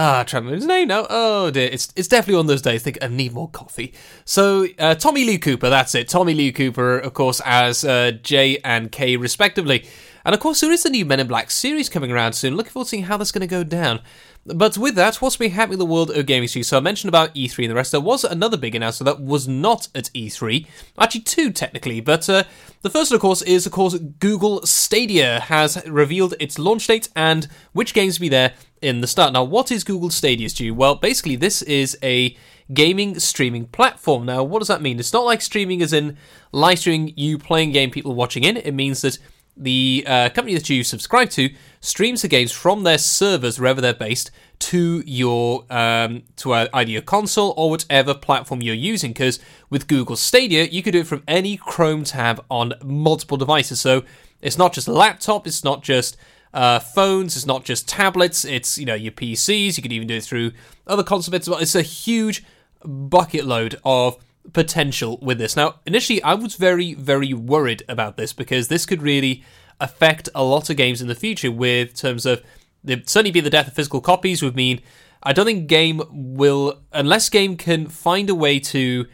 Ah, 0.00 0.22
trying 0.22 0.44
to 0.44 0.46
remember 0.46 0.54
his 0.54 0.66
name 0.66 0.86
now. 0.86 1.08
Oh 1.10 1.50
dear, 1.50 1.68
it's 1.72 1.92
it's 1.96 2.06
definitely 2.06 2.36
one 2.36 2.44
of 2.44 2.46
those 2.46 2.62
days. 2.62 2.84
Think 2.84 2.98
I 3.02 3.08
need 3.08 3.32
more 3.32 3.50
coffee. 3.50 3.92
So 4.24 4.68
uh, 4.78 4.94
Tommy 4.94 5.24
Lee 5.24 5.38
Cooper, 5.38 5.68
that's 5.68 5.92
it. 5.96 6.06
Tommy 6.06 6.34
Lee 6.34 6.52
Cooper, 6.52 7.00
of 7.00 7.14
course, 7.14 7.42
as 7.44 7.84
uh, 7.84 8.12
J 8.22 8.58
and 8.58 8.92
K 8.92 9.16
respectively. 9.16 9.88
And 10.24 10.36
of 10.36 10.40
course, 10.40 10.60
there 10.60 10.70
is 10.70 10.84
a 10.84 10.90
new 10.90 11.04
Men 11.04 11.18
in 11.18 11.26
Black 11.26 11.50
series 11.50 11.88
coming 11.88 12.12
around 12.12 12.34
soon. 12.34 12.54
Looking 12.54 12.70
forward 12.70 12.84
to 12.84 12.90
seeing 12.90 13.04
how 13.04 13.16
that's 13.16 13.32
going 13.32 13.40
to 13.40 13.48
go 13.48 13.64
down. 13.64 14.00
But 14.46 14.78
with 14.78 14.94
that, 14.94 15.16
what's 15.16 15.36
been 15.36 15.50
happening 15.50 15.74
in 15.74 15.78
the 15.80 15.86
world 15.86 16.10
of 16.10 16.26
gaming 16.26 16.48
So 16.48 16.76
I 16.76 16.80
mentioned 16.80 17.08
about 17.08 17.34
E3 17.34 17.64
and 17.64 17.70
the 17.70 17.74
rest. 17.74 17.92
There 17.92 18.00
was 18.00 18.24
another 18.24 18.56
big 18.56 18.74
announcement 18.74 19.06
that 19.06 19.24
was 19.24 19.48
not 19.48 19.88
at 19.94 20.10
E3. 20.14 20.66
Actually, 20.98 21.22
two 21.22 21.50
technically. 21.50 22.00
But 22.00 22.28
uh, 22.28 22.44
the 22.82 22.90
first, 22.90 23.10
of 23.10 23.20
course, 23.20 23.42
is 23.42 23.66
of 23.66 23.72
course 23.72 23.98
Google 23.98 24.64
Stadia 24.64 25.40
has 25.40 25.82
revealed 25.86 26.34
its 26.38 26.58
launch 26.58 26.86
date 26.86 27.08
and 27.16 27.48
which 27.72 27.94
games 27.94 28.18
will 28.18 28.24
be 28.24 28.28
there 28.28 28.54
in 28.82 29.00
the 29.00 29.06
start. 29.06 29.32
Now, 29.32 29.44
what 29.44 29.70
is 29.70 29.84
Google 29.84 30.10
Stadia, 30.10 30.48
Stu? 30.48 30.74
Well, 30.74 30.94
basically, 30.94 31.36
this 31.36 31.62
is 31.62 31.98
a 32.02 32.36
gaming 32.72 33.18
streaming 33.18 33.66
platform. 33.66 34.26
Now, 34.26 34.42
what 34.42 34.58
does 34.58 34.68
that 34.68 34.82
mean? 34.82 34.98
It's 34.98 35.12
not 35.12 35.24
like 35.24 35.40
streaming 35.40 35.82
as 35.82 35.92
in 35.92 36.16
live 36.52 36.78
streaming 36.78 37.14
you 37.16 37.38
playing 37.38 37.72
game, 37.72 37.90
people 37.90 38.14
watching 38.14 38.44
in. 38.44 38.56
It 38.56 38.72
means 38.72 39.02
that 39.02 39.18
the 39.56 40.04
uh, 40.06 40.28
company 40.30 40.54
that 40.54 40.70
you 40.70 40.84
subscribe 40.84 41.30
to 41.30 41.50
streams 41.80 42.22
the 42.22 42.28
games 42.28 42.52
from 42.52 42.84
their 42.84 42.98
servers 42.98 43.58
wherever 43.58 43.80
they're 43.80 43.92
based 43.92 44.30
to 44.60 45.02
your 45.04 45.64
um, 45.70 46.22
to 46.36 46.52
either 46.52 46.90
your 46.90 47.02
console 47.02 47.54
or 47.56 47.70
whatever 47.70 48.14
platform 48.14 48.62
you're 48.62 48.74
using. 48.74 49.10
Because 49.10 49.38
with 49.68 49.88
Google 49.88 50.16
Stadia, 50.16 50.64
you 50.64 50.82
can 50.82 50.92
do 50.92 51.00
it 51.00 51.06
from 51.06 51.22
any 51.26 51.56
Chrome 51.56 52.04
tab 52.04 52.44
on 52.50 52.74
multiple 52.84 53.36
devices. 53.36 53.80
So 53.80 54.04
it's 54.40 54.58
not 54.58 54.72
just 54.72 54.88
laptop, 54.88 55.46
it's 55.46 55.64
not 55.64 55.82
just 55.82 56.16
uh, 56.54 56.78
phones, 56.78 57.36
it's 57.36 57.46
not 57.46 57.64
just 57.64 57.88
tablets, 57.88 58.44
it's 58.44 58.78
you 58.78 58.86
know 58.86 58.94
your 58.94 59.12
PCs. 59.12 59.76
You 59.76 59.82
can 59.82 59.92
even 59.92 60.08
do 60.08 60.16
it 60.16 60.24
through 60.24 60.52
other 60.86 61.02
console 61.02 61.32
bits 61.32 61.48
well. 61.48 61.58
It's 61.58 61.74
a 61.74 61.82
huge 61.82 62.44
bucket 62.84 63.44
load 63.44 63.80
of 63.84 64.16
potential 64.52 65.18
with 65.20 65.38
this. 65.38 65.56
Now, 65.56 65.76
initially, 65.86 66.22
I 66.22 66.34
was 66.34 66.56
very, 66.56 66.94
very 66.94 67.34
worried 67.34 67.82
about 67.88 68.16
this 68.16 68.32
because 68.32 68.68
this 68.68 68.86
could 68.86 69.02
really 69.02 69.44
affect 69.80 70.28
a 70.34 70.42
lot 70.42 70.70
of 70.70 70.76
games 70.76 71.00
in 71.02 71.08
the 71.08 71.14
future. 71.14 71.50
With 71.50 71.94
terms 71.94 72.26
of 72.26 72.42
certainly 72.86 73.30
be 73.30 73.40
the 73.40 73.50
death 73.50 73.68
of 73.68 73.74
physical 73.74 74.00
copies 74.00 74.42
would 74.42 74.56
mean 74.56 74.80
I 75.22 75.32
don't 75.32 75.46
think 75.46 75.66
game 75.66 76.02
will 76.10 76.80
unless 76.92 77.28
game 77.28 77.56
can 77.56 77.88
find 77.88 78.30
a 78.30 78.34
way 78.34 78.60
to 78.60 79.06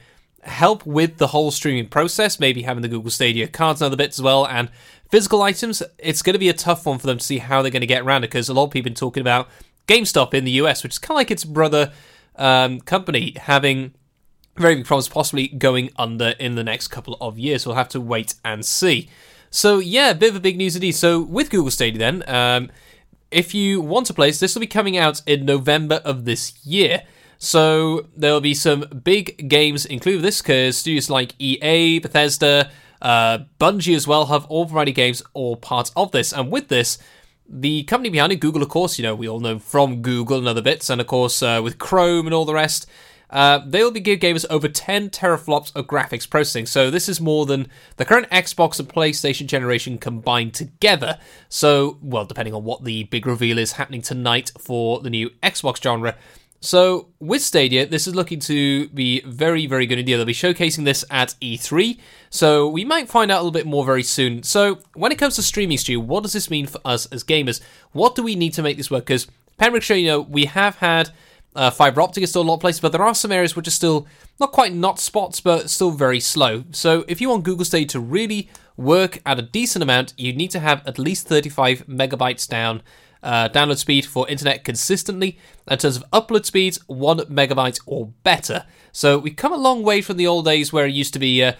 help 0.42 0.84
with 0.84 1.16
the 1.16 1.28
whole 1.28 1.50
streaming 1.50 1.88
process. 1.88 2.38
Maybe 2.38 2.62
having 2.62 2.82
the 2.82 2.88
Google 2.88 3.10
Stadia 3.10 3.48
cards 3.48 3.80
and 3.80 3.86
other 3.86 3.96
bits 3.96 4.18
as 4.18 4.22
well, 4.22 4.46
and 4.46 4.70
physical 5.10 5.42
items. 5.42 5.82
It's 5.98 6.22
going 6.22 6.34
to 6.34 6.38
be 6.38 6.48
a 6.48 6.54
tough 6.54 6.86
one 6.86 6.98
for 6.98 7.06
them 7.06 7.18
to 7.18 7.24
see 7.24 7.38
how 7.38 7.62
they're 7.62 7.70
going 7.70 7.80
to 7.80 7.86
get 7.86 8.02
around 8.02 8.24
it 8.24 8.28
because 8.28 8.48
a 8.48 8.54
lot 8.54 8.64
of 8.64 8.70
people 8.70 8.88
have 8.88 8.94
been 8.94 8.98
talking 8.98 9.20
about 9.20 9.48
GameStop 9.86 10.34
in 10.34 10.44
the 10.44 10.52
US, 10.52 10.82
which 10.82 10.94
is 10.94 10.98
kind 10.98 11.16
of 11.16 11.16
like 11.16 11.30
its 11.30 11.44
brother 11.44 11.92
um, 12.36 12.80
company 12.80 13.34
having 13.36 13.94
very 14.56 14.76
big 14.76 14.86
problems 14.86 15.08
possibly 15.08 15.48
going 15.48 15.90
under 15.96 16.34
in 16.38 16.54
the 16.54 16.64
next 16.64 16.88
couple 16.88 17.16
of 17.20 17.38
years. 17.38 17.66
We'll 17.66 17.76
have 17.76 17.88
to 17.90 18.00
wait 18.00 18.34
and 18.44 18.64
see. 18.64 19.08
So 19.50 19.78
yeah, 19.78 20.10
a 20.10 20.14
bit 20.14 20.30
of 20.30 20.36
a 20.36 20.40
big 20.40 20.56
news 20.56 20.74
indeed. 20.74 20.92
So 20.92 21.20
with 21.20 21.50
Google 21.50 21.70
Stadia 21.70 21.98
then, 21.98 22.24
um, 22.26 22.70
if 23.30 23.54
you 23.54 23.80
want 23.80 24.06
to 24.06 24.14
play 24.14 24.30
this, 24.30 24.54
will 24.54 24.60
be 24.60 24.66
coming 24.66 24.96
out 24.96 25.22
in 25.26 25.44
November 25.44 25.96
of 26.04 26.24
this 26.24 26.64
year. 26.64 27.02
So 27.38 28.06
there'll 28.16 28.40
be 28.40 28.54
some 28.54 28.84
big 29.02 29.48
games 29.48 29.84
included 29.86 30.18
with 30.18 30.24
this 30.24 30.40
because 30.40 30.76
studios 30.78 31.10
like 31.10 31.34
EA, 31.38 31.98
Bethesda, 31.98 32.70
uh, 33.04 33.44
Bungie 33.60 33.94
as 33.94 34.08
well 34.08 34.26
have 34.26 34.46
all 34.46 34.64
variety 34.64 34.92
games 34.92 35.22
all 35.34 35.56
part 35.56 35.90
of 35.94 36.10
this. 36.10 36.32
And 36.32 36.50
with 36.50 36.68
this, 36.68 36.98
the 37.46 37.82
company 37.84 38.08
behind 38.08 38.32
it, 38.32 38.40
Google, 38.40 38.62
of 38.62 38.70
course, 38.70 38.98
you 38.98 39.02
know, 39.02 39.14
we 39.14 39.28
all 39.28 39.40
know 39.40 39.58
from 39.58 40.00
Google 40.00 40.38
and 40.38 40.48
other 40.48 40.62
bits, 40.62 40.88
and 40.88 41.00
of 41.00 41.06
course 41.06 41.42
uh, 41.42 41.60
with 41.62 41.78
Chrome 41.78 42.26
and 42.26 42.34
all 42.34 42.46
the 42.46 42.54
rest, 42.54 42.88
uh, 43.28 43.58
they 43.66 43.82
will 43.82 43.90
be 43.90 44.00
giving 44.00 44.20
gamers 44.20 44.46
over 44.48 44.68
10 44.68 45.10
teraflops 45.10 45.74
of 45.76 45.86
graphics 45.86 46.28
processing. 46.28 46.64
So 46.64 46.90
this 46.90 47.08
is 47.08 47.20
more 47.20 47.44
than 47.44 47.68
the 47.96 48.06
current 48.06 48.30
Xbox 48.30 48.78
and 48.78 48.88
PlayStation 48.88 49.46
generation 49.48 49.98
combined 49.98 50.54
together. 50.54 51.18
So, 51.50 51.98
well, 52.00 52.24
depending 52.24 52.54
on 52.54 52.64
what 52.64 52.84
the 52.84 53.04
big 53.04 53.26
reveal 53.26 53.58
is 53.58 53.72
happening 53.72 54.02
tonight 54.02 54.50
for 54.58 55.00
the 55.00 55.10
new 55.10 55.30
Xbox 55.42 55.82
genre. 55.82 56.16
So 56.64 57.08
with 57.20 57.42
Stadia, 57.42 57.84
this 57.84 58.06
is 58.06 58.14
looking 58.14 58.40
to 58.40 58.88
be 58.88 59.20
very, 59.20 59.66
very 59.66 59.84
good 59.84 59.98
indeed. 59.98 60.14
They'll 60.14 60.24
be 60.24 60.32
showcasing 60.32 60.86
this 60.86 61.04
at 61.10 61.34
E3, 61.42 61.98
so 62.30 62.66
we 62.66 62.86
might 62.86 63.10
find 63.10 63.30
out 63.30 63.36
a 63.36 63.42
little 63.42 63.50
bit 63.50 63.66
more 63.66 63.84
very 63.84 64.02
soon. 64.02 64.42
So 64.42 64.78
when 64.94 65.12
it 65.12 65.18
comes 65.18 65.36
to 65.36 65.42
streaming, 65.42 65.76
Stu, 65.76 66.00
what 66.00 66.22
does 66.22 66.32
this 66.32 66.48
mean 66.48 66.66
for 66.66 66.80
us 66.82 67.04
as 67.06 67.22
gamers? 67.22 67.60
What 67.92 68.14
do 68.14 68.22
we 68.22 68.34
need 68.34 68.54
to 68.54 68.62
make 68.62 68.78
this 68.78 68.90
work? 68.90 69.04
Because 69.04 69.26
Pembrokeshire, 69.58 69.98
you 69.98 70.06
know, 70.06 70.22
we 70.22 70.46
have 70.46 70.76
had 70.76 71.10
uh, 71.54 71.70
fiber 71.70 72.00
optic 72.00 72.24
is 72.24 72.30
still 72.30 72.40
a 72.40 72.44
lot 72.44 72.54
of 72.54 72.60
places, 72.60 72.80
but 72.80 72.92
there 72.92 73.02
are 73.02 73.14
some 73.14 73.30
areas 73.30 73.54
which 73.54 73.68
are 73.68 73.70
still 73.70 74.06
not 74.40 74.50
quite 74.50 74.72
not 74.72 74.98
spots, 74.98 75.42
but 75.42 75.68
still 75.68 75.90
very 75.90 76.18
slow. 76.18 76.64
So 76.70 77.04
if 77.08 77.20
you 77.20 77.28
want 77.28 77.44
Google 77.44 77.66
Stadia 77.66 77.88
to 77.88 78.00
really 78.00 78.48
work 78.78 79.20
at 79.26 79.38
a 79.38 79.42
decent 79.42 79.82
amount, 79.82 80.14
you 80.16 80.32
need 80.32 80.50
to 80.52 80.60
have 80.60 80.84
at 80.86 80.98
least 80.98 81.28
35 81.28 81.86
megabytes 81.86 82.48
down 82.48 82.82
uh, 83.24 83.48
download 83.48 83.78
speed 83.78 84.06
for 84.06 84.28
internet 84.28 84.64
consistently. 84.64 85.38
In 85.68 85.78
terms 85.78 85.96
of 85.96 86.04
upload 86.12 86.44
speeds, 86.44 86.78
one 86.86 87.18
megabyte 87.20 87.80
or 87.86 88.12
better. 88.22 88.64
So 88.92 89.18
we've 89.18 89.34
come 89.34 89.52
a 89.52 89.56
long 89.56 89.82
way 89.82 90.02
from 90.02 90.18
the 90.18 90.26
old 90.26 90.44
days 90.44 90.72
where 90.72 90.86
it 90.86 90.92
used 90.92 91.14
to 91.14 91.18
be 91.18 91.42
uh, 91.42 91.54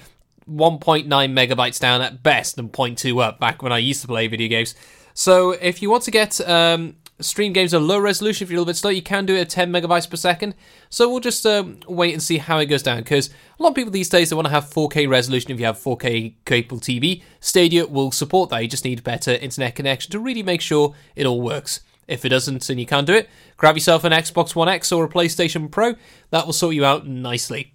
1.9 0.49 1.07
megabytes 1.07 1.81
down 1.81 2.03
at 2.03 2.23
best 2.23 2.59
and 2.59 2.71
0.2 2.71 3.23
up 3.23 3.41
back 3.41 3.63
when 3.63 3.73
I 3.73 3.79
used 3.79 4.03
to 4.03 4.07
play 4.07 4.27
video 4.29 4.49
games. 4.49 4.75
So 5.15 5.53
if 5.53 5.81
you 5.81 5.91
want 5.91 6.03
to 6.05 6.11
get 6.11 6.41
um, 6.49 6.97
stream 7.21 7.53
games 7.53 7.73
at 7.73 7.81
low 7.81 7.99
resolution 7.99 8.45
if 8.45 8.51
you're 8.51 8.59
a 8.59 8.61
little 8.61 8.73
bit 8.73 8.77
slow. 8.77 8.91
You 8.91 9.03
can 9.03 9.27
do 9.27 9.35
it 9.35 9.41
at 9.43 9.51
10 9.51 9.71
megabytes 9.73 10.09
per 10.09 10.17
second. 10.17 10.55
So 10.91 11.09
we'll 11.09 11.21
just 11.21 11.47
um, 11.47 11.81
wait 11.87 12.13
and 12.13 12.23
see 12.23 12.39
how 12.39 12.59
it 12.59 12.67
goes 12.67 12.83
down 12.83 12.99
because 12.99 13.31
a 13.59 13.63
lot 13.63 13.71
of 13.71 13.75
people 13.75 13.93
these 13.93 14.09
days 14.09 14.31
they 14.31 14.37
want 14.37 14.47
to 14.47 14.53
have 14.53 14.65
4K 14.65 15.09
resolution. 15.09 15.51
If 15.53 15.61
you 15.61 15.67
have 15.67 15.79
4K 15.79 16.35
capable 16.45 16.81
TV, 16.81 17.23
Stadia 17.41 17.87
will 17.87 18.11
support 18.11 18.51
that. 18.51 18.63
You 18.63 18.69
just 18.69 18.85
need 18.85 19.03
better 19.05 19.33
internet 19.33 19.75
connection 19.75 20.11
to 20.13 20.19
really 20.19 20.43
make 20.43 20.61
sure 20.61 20.95
it 21.15 21.27
all 21.27 21.41
works. 21.41 21.81
If 22.07 22.25
it 22.25 22.29
doesn't 22.29 22.69
and 22.69 22.79
you 22.79 22.87
can't 22.87 23.07
do 23.07 23.15
it, 23.15 23.31
grab 23.57 23.77
yourself 23.77 24.05
an 24.05 24.13
Xbox 24.13 24.55
One 24.55 24.69
X 24.69 24.93
or 24.93 25.05
a 25.05 25.09
PlayStation 25.09 25.71
Pro. 25.71 25.95
That 26.31 26.45
will 26.45 26.53
sort 26.53 26.75
you 26.75 26.85
out 26.85 27.07
nicely. 27.07 27.73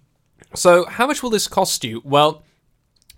So, 0.54 0.86
how 0.86 1.06
much 1.06 1.22
will 1.22 1.30
this 1.30 1.48
cost 1.48 1.82
you? 1.84 2.00
Well, 2.04 2.44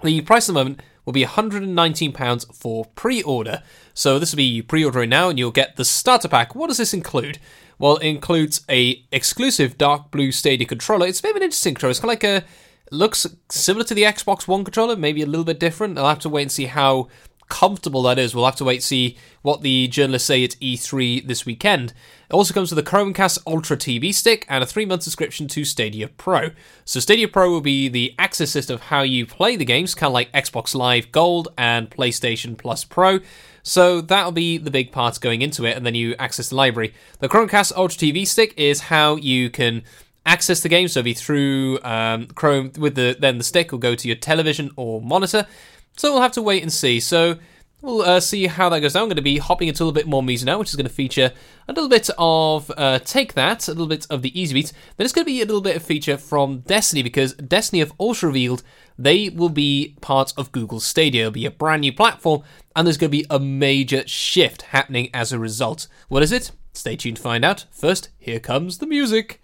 the 0.02 0.20
price 0.22 0.48
at 0.48 0.54
the 0.54 0.60
moment 0.60 0.80
will 1.04 1.12
be 1.12 1.24
£119 1.24 2.54
for 2.54 2.84
pre 2.94 3.22
order. 3.22 3.62
So 3.94 4.18
this 4.18 4.32
will 4.32 4.38
be 4.38 4.62
pre 4.62 4.84
ordering 4.84 5.10
now 5.10 5.28
and 5.28 5.38
you'll 5.38 5.50
get 5.50 5.76
the 5.76 5.84
starter 5.84 6.28
pack. 6.28 6.54
What 6.54 6.68
does 6.68 6.78
this 6.78 6.94
include? 6.94 7.38
Well, 7.78 7.96
it 7.96 8.06
includes 8.06 8.64
a 8.68 9.04
exclusive 9.10 9.76
dark 9.76 10.10
blue 10.10 10.30
Stadia 10.30 10.66
controller. 10.66 11.06
It's 11.06 11.20
a 11.20 11.22
bit 11.22 11.30
of 11.32 11.36
an 11.36 11.42
interesting 11.42 11.74
controller. 11.74 11.90
It's 11.90 12.00
kind 12.00 12.10
of 12.10 12.22
like 12.22 12.24
a 12.24 12.44
looks 12.92 13.26
similar 13.48 13.84
to 13.84 13.94
the 13.94 14.02
Xbox 14.02 14.46
One 14.46 14.64
controller, 14.64 14.94
maybe 14.94 15.22
a 15.22 15.26
little 15.26 15.44
bit 15.44 15.58
different. 15.58 15.98
I'll 15.98 16.08
have 16.08 16.20
to 16.20 16.28
wait 16.28 16.42
and 16.42 16.52
see 16.52 16.66
how 16.66 17.08
comfortable 17.52 18.02
that 18.04 18.18
is. 18.18 18.34
We'll 18.34 18.46
have 18.46 18.56
to 18.56 18.64
wait 18.64 18.76
and 18.76 18.82
see 18.82 19.18
what 19.42 19.60
the 19.60 19.86
journalists 19.86 20.26
say 20.26 20.42
at 20.42 20.52
E3 20.52 21.26
this 21.26 21.44
weekend. 21.44 21.92
It 22.30 22.32
also 22.32 22.54
comes 22.54 22.74
with 22.74 22.78
a 22.78 22.90
Chromecast 22.90 23.40
Ultra 23.46 23.76
TV 23.76 24.14
stick 24.14 24.46
and 24.48 24.64
a 24.64 24.66
three 24.66 24.86
month 24.86 25.02
subscription 25.02 25.48
to 25.48 25.62
Stadia 25.66 26.08
Pro. 26.08 26.52
So, 26.86 26.98
Stadia 26.98 27.28
Pro 27.28 27.50
will 27.50 27.60
be 27.60 27.88
the 27.88 28.14
access 28.18 28.50
system 28.50 28.76
of 28.76 28.84
how 28.84 29.02
you 29.02 29.26
play 29.26 29.56
the 29.56 29.66
games, 29.66 29.94
kind 29.94 30.08
of 30.08 30.14
like 30.14 30.32
Xbox 30.32 30.74
Live 30.74 31.12
Gold 31.12 31.48
and 31.58 31.90
PlayStation 31.90 32.56
Plus 32.56 32.84
Pro. 32.84 33.20
So 33.62 34.00
that'll 34.00 34.32
be 34.32 34.58
the 34.58 34.70
big 34.70 34.90
part 34.90 35.20
going 35.20 35.42
into 35.42 35.64
it, 35.66 35.76
and 35.76 35.84
then 35.84 35.94
you 35.94 36.16
access 36.18 36.48
the 36.48 36.56
library. 36.56 36.94
The 37.20 37.28
Chromecast 37.28 37.76
Ultra 37.76 37.98
TV 37.98 38.26
stick 38.26 38.54
is 38.56 38.80
how 38.80 39.16
you 39.16 39.50
can 39.50 39.82
access 40.24 40.60
the 40.60 40.68
game. 40.68 40.88
So 40.88 41.00
it'll 41.00 41.04
be 41.04 41.14
through 41.14 41.78
um, 41.82 42.26
Chrome 42.28 42.72
with 42.78 42.94
the 42.94 43.16
then 43.18 43.38
the 43.38 43.44
stick 43.44 43.72
will 43.72 43.78
go 43.78 43.94
to 43.94 44.08
your 44.08 44.16
television 44.16 44.70
or 44.76 45.00
monitor. 45.00 45.46
So 45.96 46.12
we'll 46.12 46.22
have 46.22 46.32
to 46.32 46.42
wait 46.42 46.62
and 46.62 46.72
see. 46.72 47.00
So 47.00 47.38
we'll 47.82 48.02
uh, 48.02 48.20
see 48.20 48.46
how 48.46 48.68
that 48.68 48.80
goes 48.80 48.94
down. 48.94 49.02
I'm 49.02 49.08
going 49.08 49.16
to 49.16 49.22
be 49.22 49.38
hopping 49.38 49.68
into 49.68 49.82
a 49.82 49.84
little 49.84 49.94
bit 49.94 50.06
more 50.06 50.22
music 50.22 50.46
now, 50.46 50.58
which 50.58 50.70
is 50.70 50.76
going 50.76 50.86
to 50.86 50.92
feature 50.92 51.32
a 51.68 51.72
little 51.72 51.88
bit 51.88 52.08
of 52.16 52.70
uh, 52.76 52.98
Take 53.00 53.34
That, 53.34 53.68
a 53.68 53.72
little 53.72 53.86
bit 53.86 54.06
of 54.08 54.22
the 54.22 54.30
Easybeats. 54.30 54.72
Then 54.96 55.04
it's 55.04 55.12
going 55.12 55.24
to 55.24 55.30
be 55.30 55.42
a 55.42 55.44
little 55.46 55.60
bit 55.60 55.76
of 55.76 55.82
feature 55.82 56.16
from 56.16 56.60
Destiny 56.60 57.02
because 57.02 57.34
Destiny 57.34 57.80
have 57.80 57.92
also 57.98 58.28
revealed 58.28 58.62
they 58.98 59.28
will 59.28 59.48
be 59.48 59.96
part 60.00 60.32
of 60.36 60.52
Google 60.52 60.80
Stadia. 60.80 61.22
It'll 61.22 61.32
be 61.32 61.46
a 61.46 61.50
brand 61.50 61.80
new 61.80 61.92
platform, 61.92 62.42
and 62.76 62.86
there's 62.86 62.98
going 62.98 63.10
to 63.10 63.18
be 63.18 63.26
a 63.28 63.38
major 63.38 64.06
shift 64.06 64.62
happening 64.62 65.10
as 65.12 65.32
a 65.32 65.38
result. 65.38 65.88
What 66.08 66.22
is 66.22 66.32
it? 66.32 66.52
Stay 66.72 66.96
tuned 66.96 67.16
to 67.16 67.22
find 67.22 67.44
out. 67.44 67.66
First, 67.70 68.08
here 68.18 68.40
comes 68.40 68.78
the 68.78 68.86
music. 68.86 69.42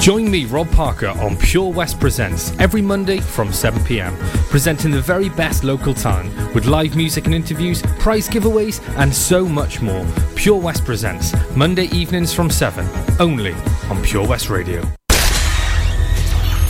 Join 0.00 0.30
me, 0.30 0.44
Rob 0.44 0.70
Parker, 0.70 1.08
on 1.08 1.36
Pure 1.36 1.72
West 1.72 1.98
Presents 1.98 2.56
every 2.60 2.80
Monday 2.80 3.18
from 3.18 3.52
7 3.52 3.82
pm, 3.84 4.16
presenting 4.48 4.92
the 4.92 5.00
very 5.00 5.28
best 5.28 5.64
local 5.64 5.92
talent 5.92 6.32
with 6.54 6.66
live 6.66 6.94
music 6.96 7.26
and 7.26 7.34
interviews, 7.34 7.82
prize 7.98 8.28
giveaways, 8.28 8.80
and 8.96 9.12
so 9.12 9.44
much 9.44 9.82
more. 9.82 10.06
Pure 10.36 10.60
West 10.60 10.84
Presents, 10.84 11.34
Monday 11.56 11.86
evenings 11.86 12.32
from 12.32 12.48
7, 12.48 12.88
only 13.18 13.54
on 13.90 14.00
Pure 14.02 14.28
West 14.28 14.48
Radio. 14.48 14.82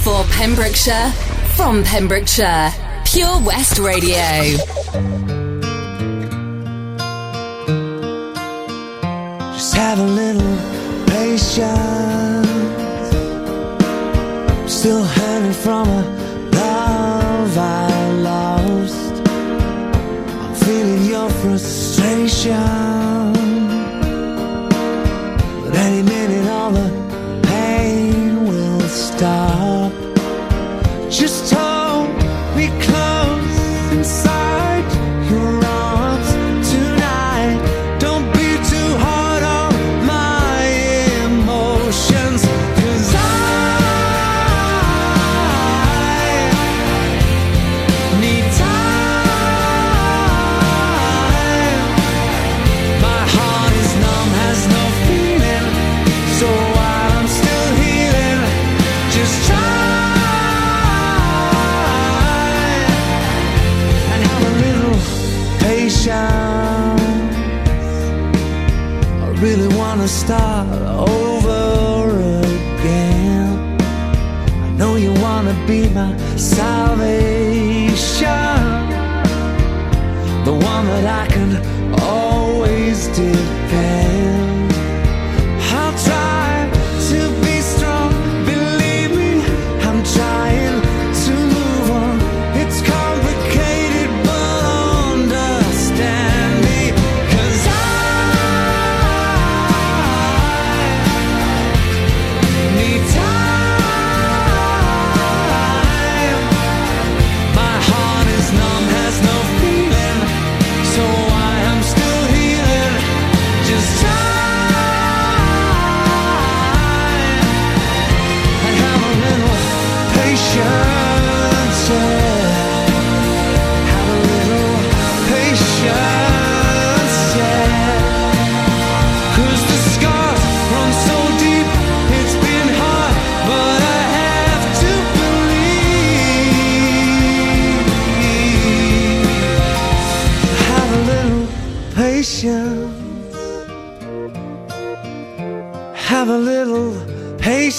For 0.00 0.24
Pembrokeshire, 0.32 1.12
from 1.54 1.84
Pembrokeshire, 1.84 2.72
Pure 3.04 3.42
West 3.42 3.78
Radio. 3.78 4.56
Just 9.52 9.74
have 9.74 9.98
a 9.98 10.02
little 10.02 10.56
patience. 11.06 12.47
Still 14.88 15.04
hanging 15.04 15.52
from 15.52 15.86
a 15.86 16.02
love 16.52 17.58
I 17.58 18.10
lost. 18.22 19.28
I'm 19.28 20.54
feeling 20.54 21.04
your 21.04 21.28
frustration. 21.28 22.54
But 25.62 25.74
any 25.76 26.02
minute, 26.02 26.48
all 26.48 26.70
the 26.70 26.88
pain 27.42 28.46
will 28.48 28.80
stop. 28.88 29.77
Start 70.08 70.66
over 71.06 72.18
again. 72.40 73.78
I 74.62 74.70
know 74.78 74.96
you 74.96 75.12
wanna 75.20 75.54
be 75.66 75.88
my 75.90 76.16
salvation, 76.36 77.86
the 80.46 80.52
one 80.52 80.86
that 80.86 81.06
I 81.06 81.26
can 81.30 81.60
always 82.00 83.08
depend. 83.08 83.57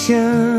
Patience. 0.10 0.59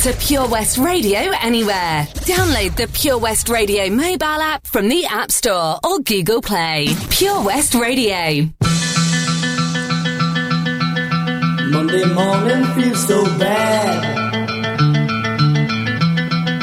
To 0.00 0.14
Pure 0.14 0.48
West 0.48 0.78
Radio 0.78 1.18
anywhere. 1.42 2.06
Download 2.24 2.74
the 2.74 2.88
Pure 2.90 3.18
West 3.18 3.50
Radio 3.50 3.90
mobile 3.90 4.24
app 4.24 4.66
from 4.66 4.88
the 4.88 5.04
App 5.04 5.30
Store 5.30 5.78
or 5.84 5.98
Google 5.98 6.40
Play. 6.40 6.88
Pure 7.10 7.44
West 7.44 7.74
Radio. 7.74 8.48
Monday 11.70 12.06
morning 12.14 12.64
feels 12.74 13.06
so 13.06 13.24
bad. 13.38 14.16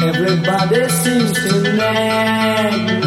Everybody 0.01 0.89
seems 0.89 1.31
to 1.33 1.61
nag 1.75 3.06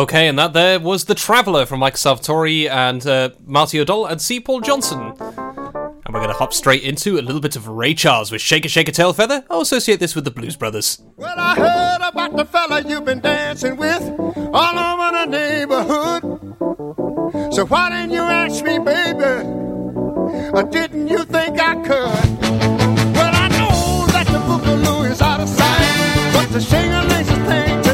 Okay, 0.00 0.28
and 0.28 0.38
that 0.38 0.54
there 0.54 0.80
was 0.80 1.04
The 1.04 1.14
Traveller 1.14 1.66
from 1.66 1.80
Mike 1.80 1.96
Salvatori 1.96 2.70
and 2.70 3.06
uh, 3.06 3.28
Marty 3.44 3.78
O'Donnell 3.78 4.06
and 4.06 4.18
C. 4.18 4.40
Paul 4.40 4.62
Johnson. 4.62 4.98
And 4.98 6.14
we're 6.14 6.20
going 6.20 6.28
to 6.28 6.32
hop 6.32 6.54
straight 6.54 6.82
into 6.84 7.18
a 7.18 7.20
little 7.20 7.42
bit 7.42 7.54
of 7.54 7.68
Ray 7.68 7.92
Charles 7.92 8.32
with 8.32 8.40
Shake 8.40 8.64
a 8.64 8.68
Shake 8.68 8.88
a 8.88 8.92
Tail 8.92 9.12
Feather. 9.12 9.44
I'll 9.50 9.60
associate 9.60 10.00
this 10.00 10.14
with 10.14 10.24
the 10.24 10.30
Blues 10.30 10.56
Brothers. 10.56 11.02
Well, 11.16 11.34
I 11.36 11.54
heard 11.54 12.08
about 12.08 12.34
the 12.34 12.46
fella 12.46 12.80
you've 12.80 13.04
been 13.04 13.20
dancing 13.20 13.76
with 13.76 14.00
all 14.54 14.78
over 14.78 15.18
the 15.18 15.26
neighborhood. 15.26 16.22
So 17.52 17.66
why 17.66 17.90
didn't 17.90 18.12
you 18.12 18.22
ask 18.22 18.64
me, 18.64 18.78
baby? 18.78 19.44
Or 20.54 20.62
didn't 20.62 21.08
you 21.08 21.26
think 21.26 21.60
I 21.60 21.74
could? 21.74 22.40
Well, 22.40 23.34
I 23.34 23.48
know 23.48 24.06
that 24.12 24.26
the 24.26 24.38
boogaloo 24.48 25.10
is 25.10 25.20
out 25.20 25.40
of 25.40 25.48
sight, 25.50 26.32
but 26.32 26.48
the 26.54 26.60
shing-a-ling's 26.62 27.28
a 27.28 27.44
thing 27.44 27.89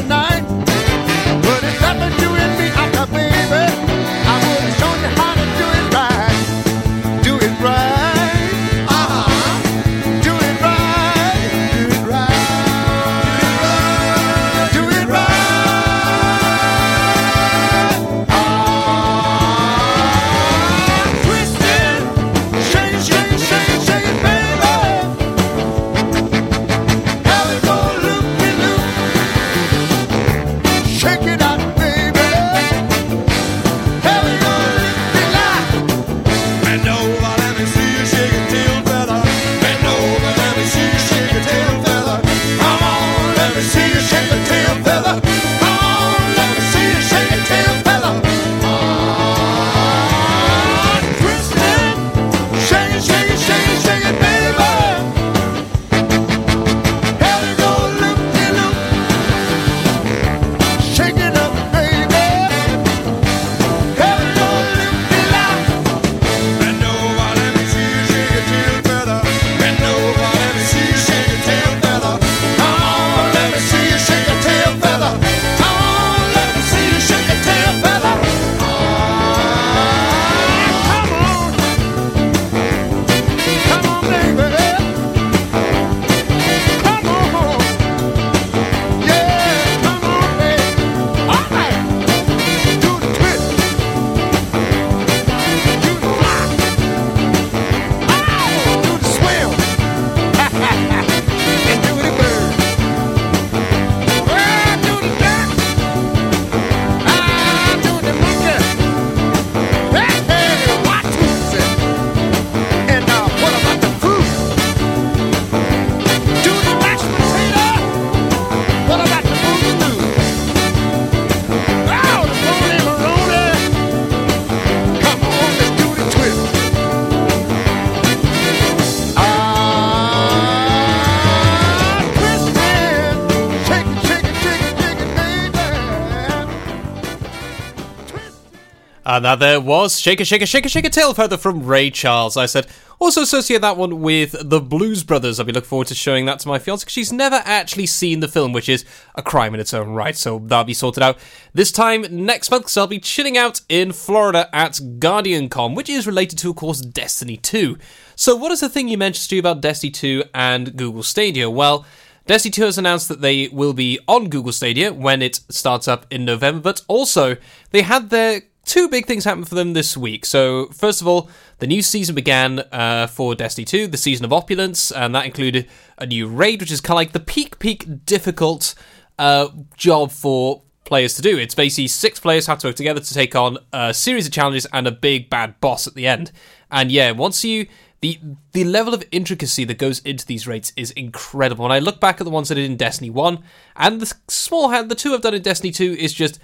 And 139.17 139.25
that 139.25 139.39
there 139.39 139.59
was 139.59 139.99
Shake 139.99 140.19
a 140.19 140.25
Shake 140.25 140.43
a 140.43 140.45
Shake 140.45 140.67
a 140.67 140.69
Shake 140.69 140.85
a 140.85 140.91
Tail 140.91 141.11
Feather 141.11 141.37
from 141.37 141.65
Ray 141.65 141.89
Charles. 141.89 142.37
I 142.37 142.45
said, 142.45 142.67
also 142.99 143.23
associate 143.23 143.61
that 143.61 143.75
one 143.75 144.03
with 144.03 144.35
the 144.47 144.61
Blues 144.61 145.03
Brothers. 145.03 145.39
I'll 145.39 145.45
be 145.47 145.51
looking 145.51 145.67
forward 145.67 145.87
to 145.87 145.95
showing 145.95 146.27
that 146.27 146.37
to 146.41 146.47
my 146.47 146.59
fiance 146.59 146.83
because 146.83 146.93
she's 146.93 147.11
never 147.11 147.41
actually 147.43 147.87
seen 147.87 148.19
the 148.19 148.27
film, 148.27 148.53
which 148.53 148.69
is 148.69 148.85
a 149.15 149.23
crime 149.23 149.55
in 149.55 149.59
its 149.59 149.73
own 149.73 149.89
right. 149.89 150.15
So 150.15 150.37
that'll 150.37 150.65
be 150.65 150.75
sorted 150.75 151.01
out 151.01 151.17
this 151.51 151.71
time 151.71 152.05
next 152.11 152.51
month 152.51 152.65
because 152.65 152.77
I'll 152.77 152.85
be 152.85 152.99
chilling 152.99 153.39
out 153.39 153.61
in 153.69 153.91
Florida 153.91 154.51
at 154.53 154.79
Guardian 154.99 155.49
Con, 155.49 155.73
which 155.73 155.89
is 155.89 156.05
related 156.05 156.37
to, 156.37 156.51
of 156.51 156.55
course, 156.55 156.81
Destiny 156.81 157.37
2. 157.37 157.75
So, 158.15 158.35
what 158.35 158.51
is 158.51 158.59
the 158.59 158.69
thing 158.69 158.87
you 158.87 158.99
mentioned, 158.99 159.27
to 159.29 159.35
you 159.37 159.39
about 159.39 159.61
Destiny 159.61 159.89
2 159.89 160.25
and 160.35 160.77
Google 160.77 161.01
Stadia? 161.01 161.49
Well, 161.49 161.87
Destiny 162.27 162.51
2 162.51 162.63
has 162.63 162.77
announced 162.77 163.07
that 163.07 163.21
they 163.21 163.47
will 163.47 163.73
be 163.73 163.97
on 164.05 164.27
Google 164.27 164.51
Stadia 164.51 164.93
when 164.93 165.21
it 165.21 165.39
starts 165.49 165.87
up 165.87 166.05
in 166.11 166.25
November, 166.25 166.59
but 166.59 166.81
also 166.89 167.37
they 167.71 167.83
had 167.83 168.09
their 168.09 168.41
two 168.67 168.87
big 168.89 169.07
things 169.07 169.23
happened 169.23 169.49
for 169.49 169.55
them 169.55 169.73
this 169.73 169.97
week. 169.97 170.25
So, 170.25 170.67
first 170.67 171.01
of 171.01 171.07
all, 171.07 171.29
the 171.59 171.65
new 171.65 171.81
season 171.81 172.13
began 172.13 172.59
uh, 172.71 173.07
for 173.07 173.33
Destiny 173.33 173.65
2, 173.65 173.87
the 173.87 173.97
season 173.97 174.25
of 174.25 174.33
opulence, 174.33 174.91
and 174.91 175.15
that 175.15 175.25
included 175.25 175.67
a 175.97 176.05
new 176.05 176.27
raid, 176.27 176.61
which 176.61 176.71
is 176.71 176.81
kind 176.81 176.95
of 176.95 176.97
like 176.97 177.13
the 177.13 177.19
peak, 177.19 177.57
peak 177.57 178.05
difficult 178.05 178.75
uh, 179.17 179.47
job 179.75 180.11
for 180.11 180.61
players 180.83 181.15
to 181.15 181.21
do. 181.21 181.37
It's 181.37 181.55
basically 181.55 181.87
six 181.87 182.19
players 182.19 182.45
have 182.47 182.59
to 182.59 182.67
work 182.67 182.75
together 182.75 182.99
to 182.99 183.13
take 183.13 183.35
on 183.35 183.57
a 183.73 183.93
series 183.93 184.27
of 184.27 184.33
challenges 184.33 184.67
and 184.71 184.85
a 184.85 184.91
big 184.91 185.29
bad 185.29 185.59
boss 185.59 185.87
at 185.87 185.95
the 185.95 186.05
end. 186.05 186.31
And 186.69 186.91
yeah, 186.91 187.11
once 187.11 187.43
you 187.43 187.67
the 188.01 188.19
the 188.51 188.63
level 188.63 188.93
of 188.93 189.03
intricacy 189.11 189.63
that 189.65 189.79
goes 189.79 189.99
into 189.99 190.25
these 190.25 190.47
raids 190.47 190.71
is 190.75 190.91
incredible. 190.91 191.63
When 191.63 191.71
I 191.71 191.79
look 191.79 191.99
back 191.99 192.21
at 192.21 192.25
the 192.25 192.31
ones 192.31 192.51
I 192.51 192.55
did 192.55 192.69
in 192.69 192.77
Destiny 192.77 193.09
One 193.09 193.43
and 193.75 193.99
the 193.99 194.13
small 194.27 194.69
hand, 194.69 194.89
the 194.89 194.95
two 194.95 195.13
I've 195.13 195.21
done 195.21 195.33
in 195.33 195.41
Destiny 195.41 195.71
Two 195.71 195.95
is 195.97 196.13
just 196.13 196.39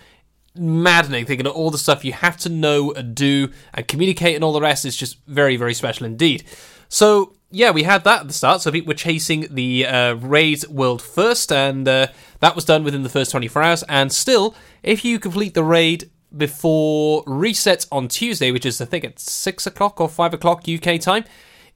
maddening. 0.56 1.26
Thinking 1.26 1.48
of 1.48 1.54
all 1.54 1.72
the 1.72 1.78
stuff 1.78 2.06
you 2.06 2.14
have 2.14 2.38
to 2.38 2.50
know 2.50 2.92
and 2.92 3.16
do 3.16 3.50
and 3.74 3.88
communicate 3.88 4.36
and 4.36 4.44
all 4.44 4.54
the 4.54 4.62
rest 4.62 4.86
is 4.86 4.96
just 4.96 5.18
very 5.28 5.56
very 5.58 5.74
special 5.74 6.06
indeed. 6.06 6.44
So 6.90 7.36
yeah, 7.54 7.70
we 7.70 7.84
had 7.84 8.04
that 8.04 8.22
at 8.22 8.28
the 8.28 8.34
start. 8.34 8.62
So 8.62 8.72
we 8.72 8.82
were 8.82 8.96
chasing 8.96 9.48
the 9.50 9.86
uh, 9.86 10.14
raid 10.16 10.68
world 10.68 11.04
first, 11.04 11.52
and 11.52 11.88
uh, 11.88 12.08
that 12.40 12.56
was 12.56 12.66
done 12.66 12.84
within 12.84 13.04
the 13.04 13.10
first 13.10 13.30
24 13.30 13.62
hours. 13.62 13.84
And 13.88 14.12
still, 14.12 14.56
if 14.82 15.06
you 15.06 15.20
complete 15.20 15.54
the 15.54 15.64
raid 15.64 16.10
before 16.36 17.24
reset 17.28 17.86
on 17.92 18.08
Tuesday, 18.08 18.52
which 18.52 18.66
is 18.66 18.82
I 18.82 18.86
think 18.86 19.06
at 19.06 19.20
six 19.20 19.68
o'clock 19.68 20.02
or 20.02 20.10
five 20.10 20.34
o'clock 20.34 20.68
UK 20.68 21.00
time, 21.00 21.26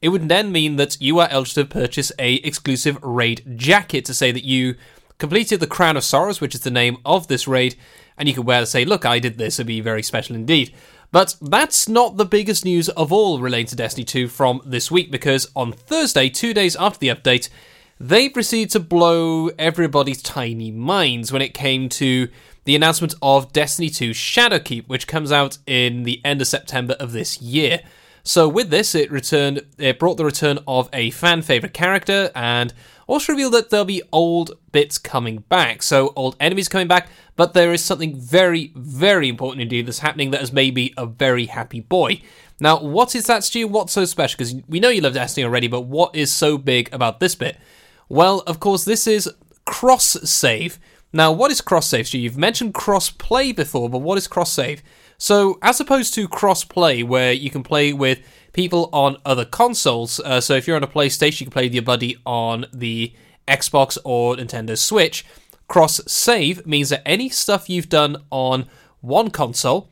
it 0.01 0.09
would 0.09 0.29
then 0.29 0.51
mean 0.51 0.77
that 0.77 0.99
you 0.99 1.19
are 1.19 1.27
eligible 1.29 1.63
to 1.63 1.69
purchase 1.69 2.11
a 2.17 2.35
exclusive 2.35 2.97
raid 3.03 3.43
jacket 3.55 4.03
to 4.05 4.15
say 4.15 4.31
that 4.31 4.43
you 4.43 4.75
completed 5.17 5.59
the 5.59 5.67
Crown 5.67 5.97
of 5.97 6.03
Sorrows, 6.03 6.41
which 6.41 6.55
is 6.55 6.61
the 6.61 6.71
name 6.71 6.97
of 7.05 7.27
this 7.27 7.47
raid, 7.47 7.75
and 8.17 8.27
you 8.27 8.35
can 8.35 8.45
wear 8.45 8.59
to 8.59 8.65
say, 8.65 8.85
"Look, 8.85 9.05
I 9.05 9.19
did 9.19 9.37
this." 9.37 9.59
It'd 9.59 9.67
be 9.67 9.81
very 9.81 10.03
special 10.03 10.35
indeed. 10.35 10.73
But 11.11 11.35
that's 11.41 11.87
not 11.87 12.17
the 12.17 12.25
biggest 12.25 12.65
news 12.65 12.89
of 12.89 13.13
all 13.13 13.39
related 13.39 13.69
to 13.69 13.75
Destiny 13.77 14.03
2 14.03 14.27
from 14.27 14.61
this 14.65 14.91
week, 14.91 15.09
because 15.09 15.47
on 15.55 15.71
Thursday, 15.71 16.29
two 16.29 16.53
days 16.53 16.75
after 16.75 16.99
the 16.99 17.07
update, 17.07 17.49
they 17.99 18.29
proceeded 18.29 18.71
to 18.71 18.79
blow 18.79 19.49
everybody's 19.57 20.21
tiny 20.21 20.69
minds 20.69 21.31
when 21.31 21.41
it 21.41 21.53
came 21.53 21.87
to 21.89 22.27
the 22.65 22.75
announcement 22.75 23.15
of 23.21 23.53
Destiny 23.53 23.89
2 23.89 24.11
Shadowkeep, 24.11 24.87
which 24.87 25.07
comes 25.07 25.31
out 25.31 25.57
in 25.65 26.03
the 26.03 26.21
end 26.25 26.41
of 26.41 26.47
September 26.47 26.95
of 26.99 27.13
this 27.13 27.41
year. 27.41 27.79
So 28.23 28.49
with 28.49 28.69
this, 28.69 28.93
it 28.93 29.09
returned, 29.09 29.61
it 29.77 29.97
brought 29.97 30.17
the 30.17 30.25
return 30.25 30.59
of 30.67 30.89
a 30.91 31.11
fan 31.11 31.41
favorite 31.41 31.73
character, 31.73 32.29
and 32.35 32.73
also 33.07 33.33
revealed 33.33 33.53
that 33.53 33.69
there'll 33.69 33.85
be 33.85 34.03
old 34.11 34.51
bits 34.71 34.97
coming 34.97 35.37
back. 35.49 35.81
So 35.81 36.13
old 36.15 36.35
enemies 36.39 36.67
coming 36.67 36.87
back, 36.87 37.09
but 37.35 37.53
there 37.53 37.73
is 37.73 37.83
something 37.83 38.15
very, 38.15 38.71
very 38.75 39.29
important 39.29 39.61
indeed 39.61 39.87
that's 39.87 39.99
happening 39.99 40.31
that 40.31 40.41
has 40.41 40.53
made 40.53 40.75
me 40.75 40.93
a 40.97 41.05
very 41.05 41.45
happy 41.45 41.79
boy. 41.79 42.21
Now, 42.59 42.79
what 42.79 43.15
is 43.15 43.25
that, 43.27 43.43
Stu? 43.43 43.67
What's 43.67 43.93
so 43.93 44.05
special? 44.05 44.37
Because 44.37 44.55
we 44.67 44.79
know 44.79 44.89
you 44.89 45.01
love 45.01 45.13
Destiny 45.13 45.45
already, 45.45 45.67
but 45.67 45.81
what 45.81 46.15
is 46.15 46.33
so 46.33 46.57
big 46.57 46.93
about 46.93 47.19
this 47.19 47.35
bit? 47.35 47.57
Well, 48.09 48.39
of 48.47 48.59
course, 48.59 48.85
this 48.85 49.07
is 49.07 49.29
cross 49.65 50.05
save. 50.29 50.79
Now, 51.13 51.31
what 51.31 51.51
is 51.51 51.61
cross 51.61 51.87
save? 51.87 52.07
So 52.07 52.17
you've 52.17 52.37
mentioned 52.37 52.73
cross 52.73 53.09
play 53.09 53.51
before, 53.51 53.89
but 53.89 53.99
what 53.99 54.17
is 54.17 54.27
cross 54.27 54.51
save? 54.51 54.81
So, 55.19 55.57
as 55.63 55.79
opposed 55.79 56.13
to 56.13 56.27
cross 56.27 56.63
play, 56.63 57.01
where 57.01 57.33
you 57.33 57.49
can 57.49 57.63
play 57.63 57.91
with 57.91 58.19
people 58.53 58.87
on 58.93 59.17
other 59.25 59.45
consoles, 59.45 60.19
uh, 60.19 60.39
so 60.39 60.53
if 60.53 60.67
you're 60.67 60.75
on 60.75 60.83
a 60.83 60.87
PlayStation, 60.87 61.41
you 61.41 61.45
can 61.47 61.51
play 61.51 61.63
with 61.63 61.73
your 61.73 61.83
buddy 61.83 62.17
on 62.23 62.67
the 62.71 63.13
Xbox 63.47 63.97
or 64.03 64.35
Nintendo 64.35 64.77
Switch. 64.77 65.25
Cross 65.67 66.01
save 66.05 66.67
means 66.67 66.89
that 66.89 67.01
any 67.03 67.29
stuff 67.29 67.67
you've 67.67 67.89
done 67.89 68.17
on 68.29 68.67
one 69.01 69.31
console 69.31 69.89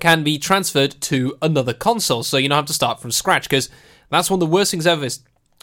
can 0.00 0.24
be 0.24 0.36
transferred 0.36 1.00
to 1.02 1.36
another 1.40 1.72
console, 1.72 2.24
so 2.24 2.36
you 2.36 2.48
don't 2.48 2.56
have 2.56 2.66
to 2.66 2.72
start 2.72 3.00
from 3.00 3.12
scratch. 3.12 3.44
Because 3.44 3.70
that's 4.08 4.30
one 4.30 4.42
of 4.42 4.48
the 4.48 4.52
worst 4.52 4.72
things 4.72 4.86
ever, 4.86 5.06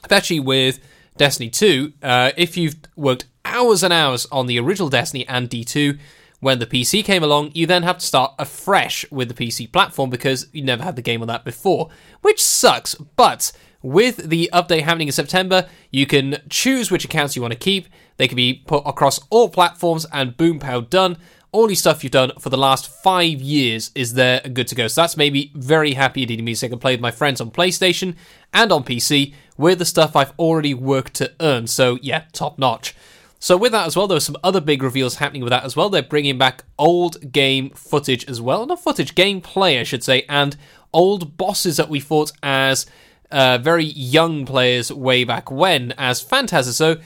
especially 0.02 0.40
with 0.40 0.80
Destiny 1.18 1.50
2. 1.50 1.92
Uh, 2.02 2.32
if 2.38 2.56
you've 2.56 2.78
worked 2.96 3.26
hours 3.44 3.84
and 3.84 3.92
hours 3.92 4.26
on 4.32 4.48
the 4.48 4.60
original 4.60 4.90
Destiny 4.90 5.28
and 5.28 5.50
D2, 5.50 6.00
when 6.40 6.60
the 6.60 6.68
PC 6.68 7.04
came 7.04 7.24
along, 7.24 7.52
you 7.54 7.66
then 7.66 7.84
have 7.84 7.98
to 7.98 8.06
start 8.06 8.34
afresh 8.38 9.10
with 9.12 9.28
the 9.28 9.34
PC 9.34 9.72
platform 9.72 10.10
because 10.10 10.48
you 10.52 10.64
never 10.64 10.84
had 10.84 10.96
the 10.96 11.02
game 11.02 11.22
on 11.22 11.28
that 11.28 11.44
before, 11.44 11.90
which 12.22 12.44
sucks. 12.44 12.96
But 12.96 13.52
with 13.82 14.30
the 14.30 14.50
update 14.54 14.84
happening 14.84 15.08
in 15.08 15.14
September, 15.14 15.68
you 15.92 16.06
can 16.06 16.38
choose 16.50 16.92
which 16.92 17.06
accounts 17.06 17.36
you 17.36 17.42
want 17.42 17.54
to 17.54 17.60
keep. 17.60 17.88
They 18.18 18.28
can 18.28 18.36
be 18.36 18.64
put 18.66 18.84
across 18.86 19.20
all 19.30 19.50
platforms, 19.50 20.06
and 20.12 20.38
boom, 20.38 20.60
pow, 20.60 20.82
done. 20.82 21.18
All 21.52 21.68
the 21.68 21.76
stuff 21.76 22.04
you've 22.04 22.12
done 22.12 22.34
for 22.40 22.50
the 22.50 22.58
last 22.58 22.88
five 22.88 23.42
years 23.42 23.90
is 23.96 24.14
there 24.14 24.42
and 24.44 24.54
good 24.54 24.68
to 24.68 24.76
go. 24.76 24.88
So 24.88 25.02
that's 25.02 25.18
made 25.18 25.34
me 25.34 25.52
very 25.56 25.94
happy 25.94 26.24
indeed. 26.24 26.40
It 26.40 26.44
means 26.44 26.64
I 26.64 26.68
can 26.68 26.78
play 26.78 26.94
with 26.94 27.02
my 27.02 27.10
friends 27.10 27.40
on 27.40 27.52
PlayStation 27.52 28.16
and 28.54 28.72
on 28.72 28.84
PC 28.84 29.34
with 29.58 29.80
the 29.80 29.86
stuff 29.86 30.16
I've 30.16 30.38
already 30.38 30.74
worked 30.74 31.14
to 31.16 31.32
earn. 31.40 31.66
So 31.68 31.98
yeah, 32.02 32.26
top 32.34 32.60
notch. 32.60 32.94
So 33.40 33.56
with 33.56 33.72
that 33.72 33.86
as 33.86 33.96
well, 33.96 34.08
there 34.08 34.16
were 34.16 34.22
some 34.22 34.38
other 34.44 34.62
big 34.62 34.82
reveals 34.82 35.16
happening 35.16 35.44
with 35.44 35.52
that 35.52 35.64
as 35.64 35.76
well. 35.76 35.90
They're 35.90 36.02
bringing 36.02 36.38
back 36.38 36.64
old 36.78 37.32
game 37.32 37.70
footage 37.72 38.26
as 38.26 38.42
well, 38.42 38.66
not 38.66 38.84
footage, 38.84 39.16
gameplay, 39.16 39.80
I 39.80 39.84
should 39.84 40.04
say, 40.04 40.26
and 40.28 40.58
old 40.94 41.38
bosses 41.38 41.78
that 41.78 41.90
we 41.90 42.00
fought 42.00 42.32
as 42.42 42.86
uh, 43.32 43.58
very 43.60 43.84
young 43.84 44.46
players 44.46 44.92
way 44.92 45.24
back 45.24 45.52
when 45.52 45.94
as 45.98 46.22
Phantasm. 46.22 46.74
So 46.74 47.02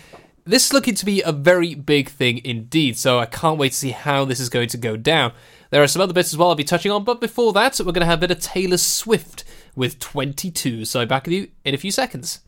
this 0.46 0.68
is 0.68 0.74
looking 0.74 0.96
to 0.96 1.06
be 1.06 1.22
a 1.22 1.32
very 1.32 1.76
big 1.76 2.10
thing 2.10 2.42
indeed. 2.46 2.98
So 2.98 3.20
I 3.20 3.26
can't 3.26 3.58
wait 3.58 3.74
to 3.74 3.78
see 3.78 3.92
how 3.92 4.26
this 4.26 4.40
is 4.40 4.50
going 4.50 4.70
to 4.70 4.78
go 4.78 4.96
down. 4.96 5.34
There 5.70 5.84
are 5.84 5.88
some 5.88 6.02
other 6.02 6.14
bits 6.14 6.34
as 6.34 6.38
well 6.38 6.50
I'll 6.50 6.56
be 6.56 6.64
touching 6.64 6.92
on, 6.92 7.04
but 7.04 7.22
before 7.22 7.54
that, 7.54 7.80
we're 7.80 7.92
going 7.92 8.02
to 8.02 8.06
have 8.06 8.20
a 8.20 8.28
bit 8.28 8.32
of 8.32 8.40
Taylor 8.40 8.78
Swift 8.78 9.44
with 9.76 10.00
22. 10.00 10.86
So 10.86 11.06
back 11.06 11.26
with 11.26 11.34
you 11.34 11.50
in 11.64 11.74
a 11.74 11.78
few 11.78 11.92
seconds. 11.92 12.42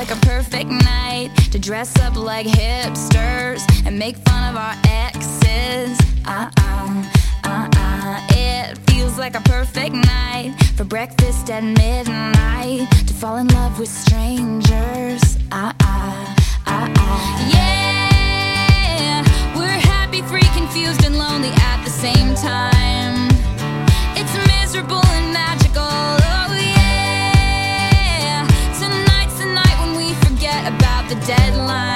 Like 0.00 0.16
a 0.16 0.26
perfect 0.26 0.70
night 0.70 1.28
to 1.52 1.58
dress 1.58 1.94
up 2.00 2.16
like 2.16 2.46
hipsters 2.46 3.60
and 3.84 3.98
make 3.98 4.16
fun 4.16 4.48
of 4.48 4.56
our 4.56 4.74
exes. 4.86 5.98
Uh 6.24 6.50
uh, 6.58 7.04
uh 7.44 7.68
uh. 7.76 8.26
It 8.30 8.78
feels 8.90 9.18
like 9.18 9.34
a 9.34 9.42
perfect 9.42 9.94
night 9.94 10.54
for 10.74 10.84
breakfast 10.84 11.50
at 11.50 11.62
midnight 11.62 12.90
to 13.08 13.12
fall 13.12 13.36
in 13.36 13.48
love 13.48 13.78
with 13.78 13.90
strangers. 13.90 15.36
Uh 15.52 15.74
uh, 15.80 16.34
uh 16.66 16.88
uh. 16.96 17.50
Yeah, 17.52 19.22
we're 19.54 19.80
happy, 19.92 20.22
free, 20.22 20.48
confused, 20.54 21.04
and 21.04 21.18
lonely 21.18 21.50
at 21.50 21.84
the 21.84 21.90
same 21.90 22.34
time. 22.36 23.28
It's 24.16 24.34
miserable 24.48 25.09
the 31.10 31.16
deadlines. 31.26 31.89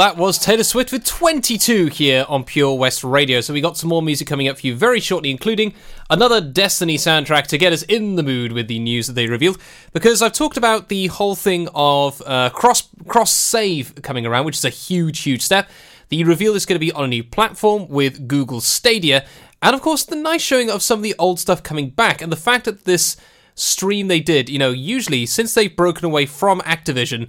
That 0.00 0.16
was 0.16 0.38
Taylor 0.38 0.64
Swift 0.64 0.92
with 0.92 1.04
22 1.04 1.88
here 1.88 2.24
on 2.26 2.42
Pure 2.42 2.78
West 2.78 3.04
Radio. 3.04 3.42
So 3.42 3.52
we 3.52 3.60
got 3.60 3.76
some 3.76 3.90
more 3.90 4.00
music 4.00 4.26
coming 4.26 4.48
up 4.48 4.58
for 4.58 4.66
you 4.66 4.74
very 4.74 4.98
shortly, 4.98 5.30
including 5.30 5.74
another 6.08 6.40
Destiny 6.40 6.96
soundtrack 6.96 7.48
to 7.48 7.58
get 7.58 7.74
us 7.74 7.82
in 7.82 8.16
the 8.16 8.22
mood 8.22 8.52
with 8.52 8.66
the 8.66 8.78
news 8.78 9.08
that 9.08 9.12
they 9.12 9.26
revealed. 9.26 9.58
Because 9.92 10.22
I've 10.22 10.32
talked 10.32 10.56
about 10.56 10.88
the 10.88 11.08
whole 11.08 11.34
thing 11.34 11.68
of 11.74 12.22
uh, 12.24 12.48
cross 12.48 12.88
cross 13.08 13.30
save 13.30 13.94
coming 13.96 14.24
around, 14.24 14.46
which 14.46 14.56
is 14.56 14.64
a 14.64 14.70
huge, 14.70 15.20
huge 15.20 15.42
step. 15.42 15.68
The 16.08 16.24
reveal 16.24 16.54
is 16.54 16.64
going 16.64 16.76
to 16.76 16.86
be 16.86 16.92
on 16.92 17.04
a 17.04 17.08
new 17.08 17.22
platform 17.22 17.86
with 17.86 18.26
Google 18.26 18.62
Stadia, 18.62 19.26
and 19.60 19.74
of 19.74 19.82
course 19.82 20.06
the 20.06 20.16
nice 20.16 20.40
showing 20.40 20.70
of 20.70 20.80
some 20.80 21.00
of 21.00 21.02
the 21.02 21.14
old 21.18 21.38
stuff 21.38 21.62
coming 21.62 21.90
back, 21.90 22.22
and 22.22 22.32
the 22.32 22.36
fact 22.36 22.64
that 22.64 22.86
this 22.86 23.18
stream 23.54 24.08
they 24.08 24.20
did, 24.20 24.48
you 24.48 24.58
know, 24.58 24.70
usually 24.70 25.26
since 25.26 25.52
they've 25.52 25.76
broken 25.76 26.06
away 26.06 26.24
from 26.24 26.62
Activision 26.62 27.28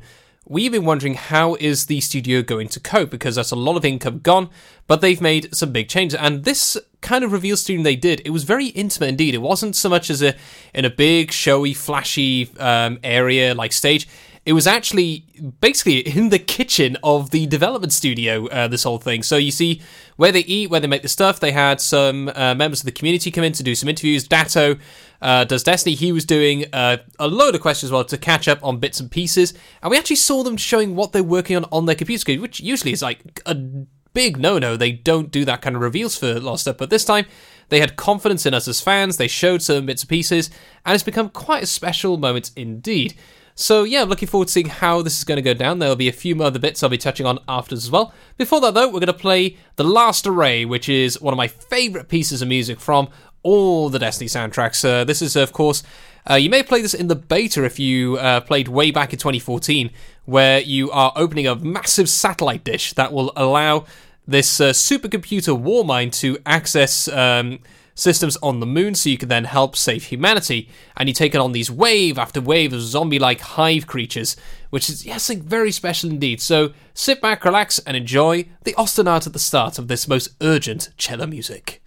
we've 0.52 0.74
been 0.74 0.84
wondering 0.84 1.14
how 1.14 1.56
is 1.62 1.86
the 1.86 2.02
studio 2.02 2.42
going 2.42 2.68
to 2.68 2.78
cope 2.78 3.10
because 3.10 3.36
that's 3.36 3.52
a 3.52 3.56
lot 3.56 3.78
of 3.78 3.86
income 3.86 4.20
gone 4.20 4.50
but 4.86 5.00
they've 5.00 5.22
made 5.22 5.56
some 5.56 5.72
big 5.72 5.88
changes. 5.88 6.20
And 6.20 6.44
this 6.44 6.78
kind 7.00 7.24
of 7.24 7.32
reveal 7.32 7.56
stream 7.56 7.84
they 7.84 7.96
did 7.96 8.22
it 8.26 8.32
was 8.32 8.44
very 8.44 8.68
intimate 8.68 9.08
indeed. 9.08 9.34
It 9.34 9.38
wasn't 9.38 9.78
so 9.78 9.88
much 9.88 10.10
as 10.10 10.22
a 10.22 10.36
in 10.74 10.84
a 10.84 10.90
big 10.90 11.32
showy 11.32 11.74
flashy 11.74 12.52
um, 12.60 13.00
area 13.02 13.56
like 13.56 13.72
stage 13.72 14.10
it 14.46 14.54
was 14.54 14.66
actually 14.66 15.26
basically 15.60 16.00
in 16.00 16.30
the 16.30 16.40
kitchen 16.40 16.98
of 17.04 17.30
the 17.30 17.46
development 17.48 17.94
studio 17.94 18.48
uh, 18.48 18.68
this 18.68 18.84
whole 18.84 18.98
thing 18.98 19.22
so 19.24 19.38
you 19.38 19.52
see 19.52 19.82
where 20.16 20.32
they 20.32 20.42
eat 20.42 20.70
where 20.70 20.80
they 20.80 20.88
make 20.88 21.04
the 21.04 21.08
stuff 21.08 21.40
they 21.40 21.52
had 21.52 21.80
some 21.80 22.30
uh, 22.36 22.56
members 22.56 22.80
of 22.80 22.86
the 22.86 22.92
community 22.92 23.30
come 23.32 23.44
in 23.44 23.54
to 23.54 23.64
do 23.64 23.76
some 23.76 23.88
interviews 23.88 24.28
Datto 24.28 24.78
uh, 25.22 25.44
does 25.44 25.64
Destiny. 25.64 25.96
He 25.96 26.12
was 26.12 26.26
doing 26.26 26.66
uh, 26.74 26.98
a 27.20 27.28
load 27.28 27.56
of 27.56 27.62
questions 27.62 27.90
as 27.90 27.92
well 27.92 28.04
to 28.06 28.18
catch 28.18 28.48
up 28.48 28.64
on 28.64 28.80
bits 28.80 29.00
and 29.00 29.10
pieces, 29.10 29.54
and 29.82 29.92
we 29.92 29.98
actually 29.98 30.16
saw 30.16 30.44
them 30.44 30.58
showing 30.58 30.96
what 30.96 31.12
they're 31.12 31.24
working 31.24 31.56
on 31.56 31.66
on 31.72 31.86
their 31.86 31.96
computer 31.96 32.20
screen, 32.20 32.42
which 32.42 32.60
usually 32.60 32.92
is 32.92 33.02
like 33.02 33.42
a 33.46 33.56
big 34.14 34.38
no-no. 34.38 34.76
They 34.76 34.92
don't 34.92 35.32
do 35.32 35.46
that 35.46 35.62
kind 35.62 35.76
of 35.76 35.82
reveals 35.82 36.18
for 36.18 36.40
Lost 36.40 36.64
Stuff, 36.64 36.78
but 36.78 36.90
this 36.90 37.06
time 37.06 37.26
they 37.70 37.80
had 37.80 37.96
confidence 37.96 38.46
in 38.46 38.54
us 38.54 38.68
as 38.68 38.82
fans. 38.82 39.18
They 39.18 39.28
showed 39.28 39.62
some 39.62 39.86
bits 39.86 40.02
and 40.02 40.10
pieces, 40.10 40.50
and 40.86 40.96
it's 40.96 41.04
become 41.04 41.30
quite 41.30 41.64
a 41.64 41.68
special 41.68 42.18
moment 42.18 42.52
indeed. 42.56 43.16
So 43.56 43.84
yeah, 43.84 44.02
I'm 44.02 44.10
looking 44.10 44.28
forward 44.28 44.48
to 44.48 44.52
seeing 44.52 44.70
how 44.70 45.02
this 45.02 45.18
is 45.18 45.24
going 45.24 45.38
to 45.38 45.42
go 45.42 45.54
down. 45.54 45.80
There'll 45.80 45.96
be 45.96 46.08
a 46.08 46.14
few 46.14 46.36
more 46.36 46.48
other 46.48 46.60
bits 46.60 46.84
I'll 46.84 46.90
be 46.90 46.98
touching 46.98 47.26
on 47.26 47.40
afterwards 47.48 47.86
as 47.86 47.92
well. 47.92 48.14
Before 48.38 48.62
that 48.62 48.74
though, 48.74 48.88
we're 48.88 49.00
going 49.00 49.08
to 49.08 49.14
play 49.14 49.58
The 49.76 49.84
Last 49.84 50.26
Array, 50.26 50.66
which 50.66 50.90
is 50.90 51.22
one 51.22 51.34
of 51.34 51.38
my 51.38 51.48
favourite 51.48 52.08
pieces 52.08 52.42
of 52.42 52.48
music 52.48 52.80
from 52.80 53.10
all 53.44 53.90
the 53.90 54.00
Destiny 54.00 54.28
soundtracks. 54.28 54.84
Uh, 54.88 55.04
this 55.04 55.22
is, 55.22 55.36
of 55.36 55.52
course, 55.52 55.84
uh, 56.30 56.36
you 56.36 56.50
may 56.50 56.64
play 56.64 56.82
this 56.82 56.94
in 56.94 57.08
the 57.08 57.16
beta 57.16 57.64
if 57.64 57.80
you 57.80 58.18
uh, 58.18 58.42
played 58.42 58.68
way 58.68 58.92
back 58.92 59.12
in 59.14 59.20
2014, 59.20 59.90
where 60.26 60.60
you 60.60 60.92
are 60.92 61.12
opening 61.16 61.48
a 61.48 61.56
massive 61.56 62.08
satellite 62.10 62.64
dish 62.64 62.94
that 62.94 63.12
will 63.12 63.32
allow 63.36 63.86
this 64.28 64.62
uh, 64.62 64.70
supercomputer 64.70 65.60
Warmind 65.60 66.14
to 66.20 66.38
access 66.46 67.08
um, 67.08 67.60
systems 68.02 68.36
on 68.42 68.60
the 68.60 68.66
moon 68.66 68.96
so 68.96 69.10
you 69.10 69.18
can 69.18 69.30
then 69.30 69.44
help 69.44 69.76
save 69.76 70.06
humanity. 70.06 70.68
And 70.98 71.08
you 71.08 71.14
take 71.14 71.36
it 71.36 71.42
on 71.42 71.52
these 71.52 71.70
wave 71.70 72.18
after 72.18 72.42
wave 72.42 72.74
of 72.74 72.82
zombie 72.82 73.20
like 73.20 73.42
hive 73.42 73.86
creatures, 73.86 74.36
which 74.72 74.90
is, 74.90 75.06
yes, 75.06 75.30
like, 75.30 75.44
very 75.44 75.72
special 75.72 76.10
indeed. 76.10 76.42
So 76.42 76.74
sit 76.94 77.22
back, 77.22 77.46
relax, 77.46 77.80
and 77.80 77.96
enjoy 77.96 78.46
the 78.64 78.74
ostinato 78.74 79.28
at 79.28 79.34
the 79.34 79.40
start 79.40 79.78
of 79.78 79.88
this 79.88 80.08
most 80.08 80.30
urgent 80.42 80.90
cello 80.98 81.28
music. 81.28 81.81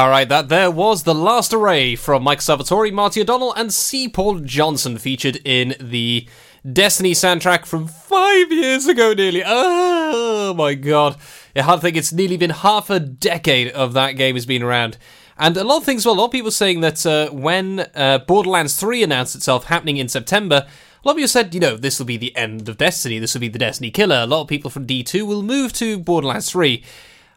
All 0.00 0.08
right, 0.08 0.30
that 0.30 0.48
there 0.48 0.70
was 0.70 1.02
the 1.02 1.14
last 1.14 1.52
array 1.52 1.94
from 1.94 2.22
Mike 2.22 2.38
Salvatori, 2.38 2.90
Marty 2.90 3.20
O'Donnell, 3.20 3.52
and 3.52 3.70
C. 3.70 4.08
Paul 4.08 4.38
Johnson 4.38 4.96
featured 4.96 5.42
in 5.44 5.74
the 5.78 6.26
Destiny 6.64 7.12
soundtrack 7.12 7.66
from 7.66 7.86
five 7.86 8.50
years 8.50 8.86
ago, 8.86 9.12
nearly. 9.12 9.42
Oh 9.44 10.54
my 10.54 10.72
god! 10.72 11.16
I 11.54 11.60
hard 11.60 11.80
to 11.80 11.82
think 11.82 11.98
it's 11.98 12.14
nearly 12.14 12.38
been 12.38 12.48
half 12.48 12.88
a 12.88 12.98
decade 12.98 13.72
of 13.72 13.92
that 13.92 14.12
game 14.12 14.36
has 14.36 14.46
been 14.46 14.62
around. 14.62 14.96
And 15.36 15.54
a 15.58 15.64
lot 15.64 15.76
of 15.76 15.84
things, 15.84 16.06
well, 16.06 16.14
a 16.14 16.20
lot 16.20 16.26
of 16.26 16.32
people 16.32 16.50
saying 16.50 16.80
that 16.80 17.04
uh, 17.04 17.28
when 17.28 17.80
uh, 17.94 18.20
Borderlands 18.26 18.80
3 18.80 19.02
announced 19.02 19.34
itself 19.34 19.64
happening 19.64 19.98
in 19.98 20.08
September, 20.08 20.66
a 20.66 21.08
lot 21.08 21.12
of 21.12 21.18
you 21.18 21.26
said, 21.26 21.52
you 21.52 21.60
know, 21.60 21.76
this 21.76 21.98
will 21.98 22.06
be 22.06 22.16
the 22.16 22.34
end 22.34 22.70
of 22.70 22.78
Destiny, 22.78 23.18
this 23.18 23.34
will 23.34 23.42
be 23.42 23.48
the 23.48 23.58
Destiny 23.58 23.90
killer. 23.90 24.20
A 24.22 24.26
lot 24.26 24.40
of 24.40 24.48
people 24.48 24.70
from 24.70 24.86
D2 24.86 25.26
will 25.26 25.42
move 25.42 25.74
to 25.74 25.98
Borderlands 25.98 26.50
3. 26.50 26.82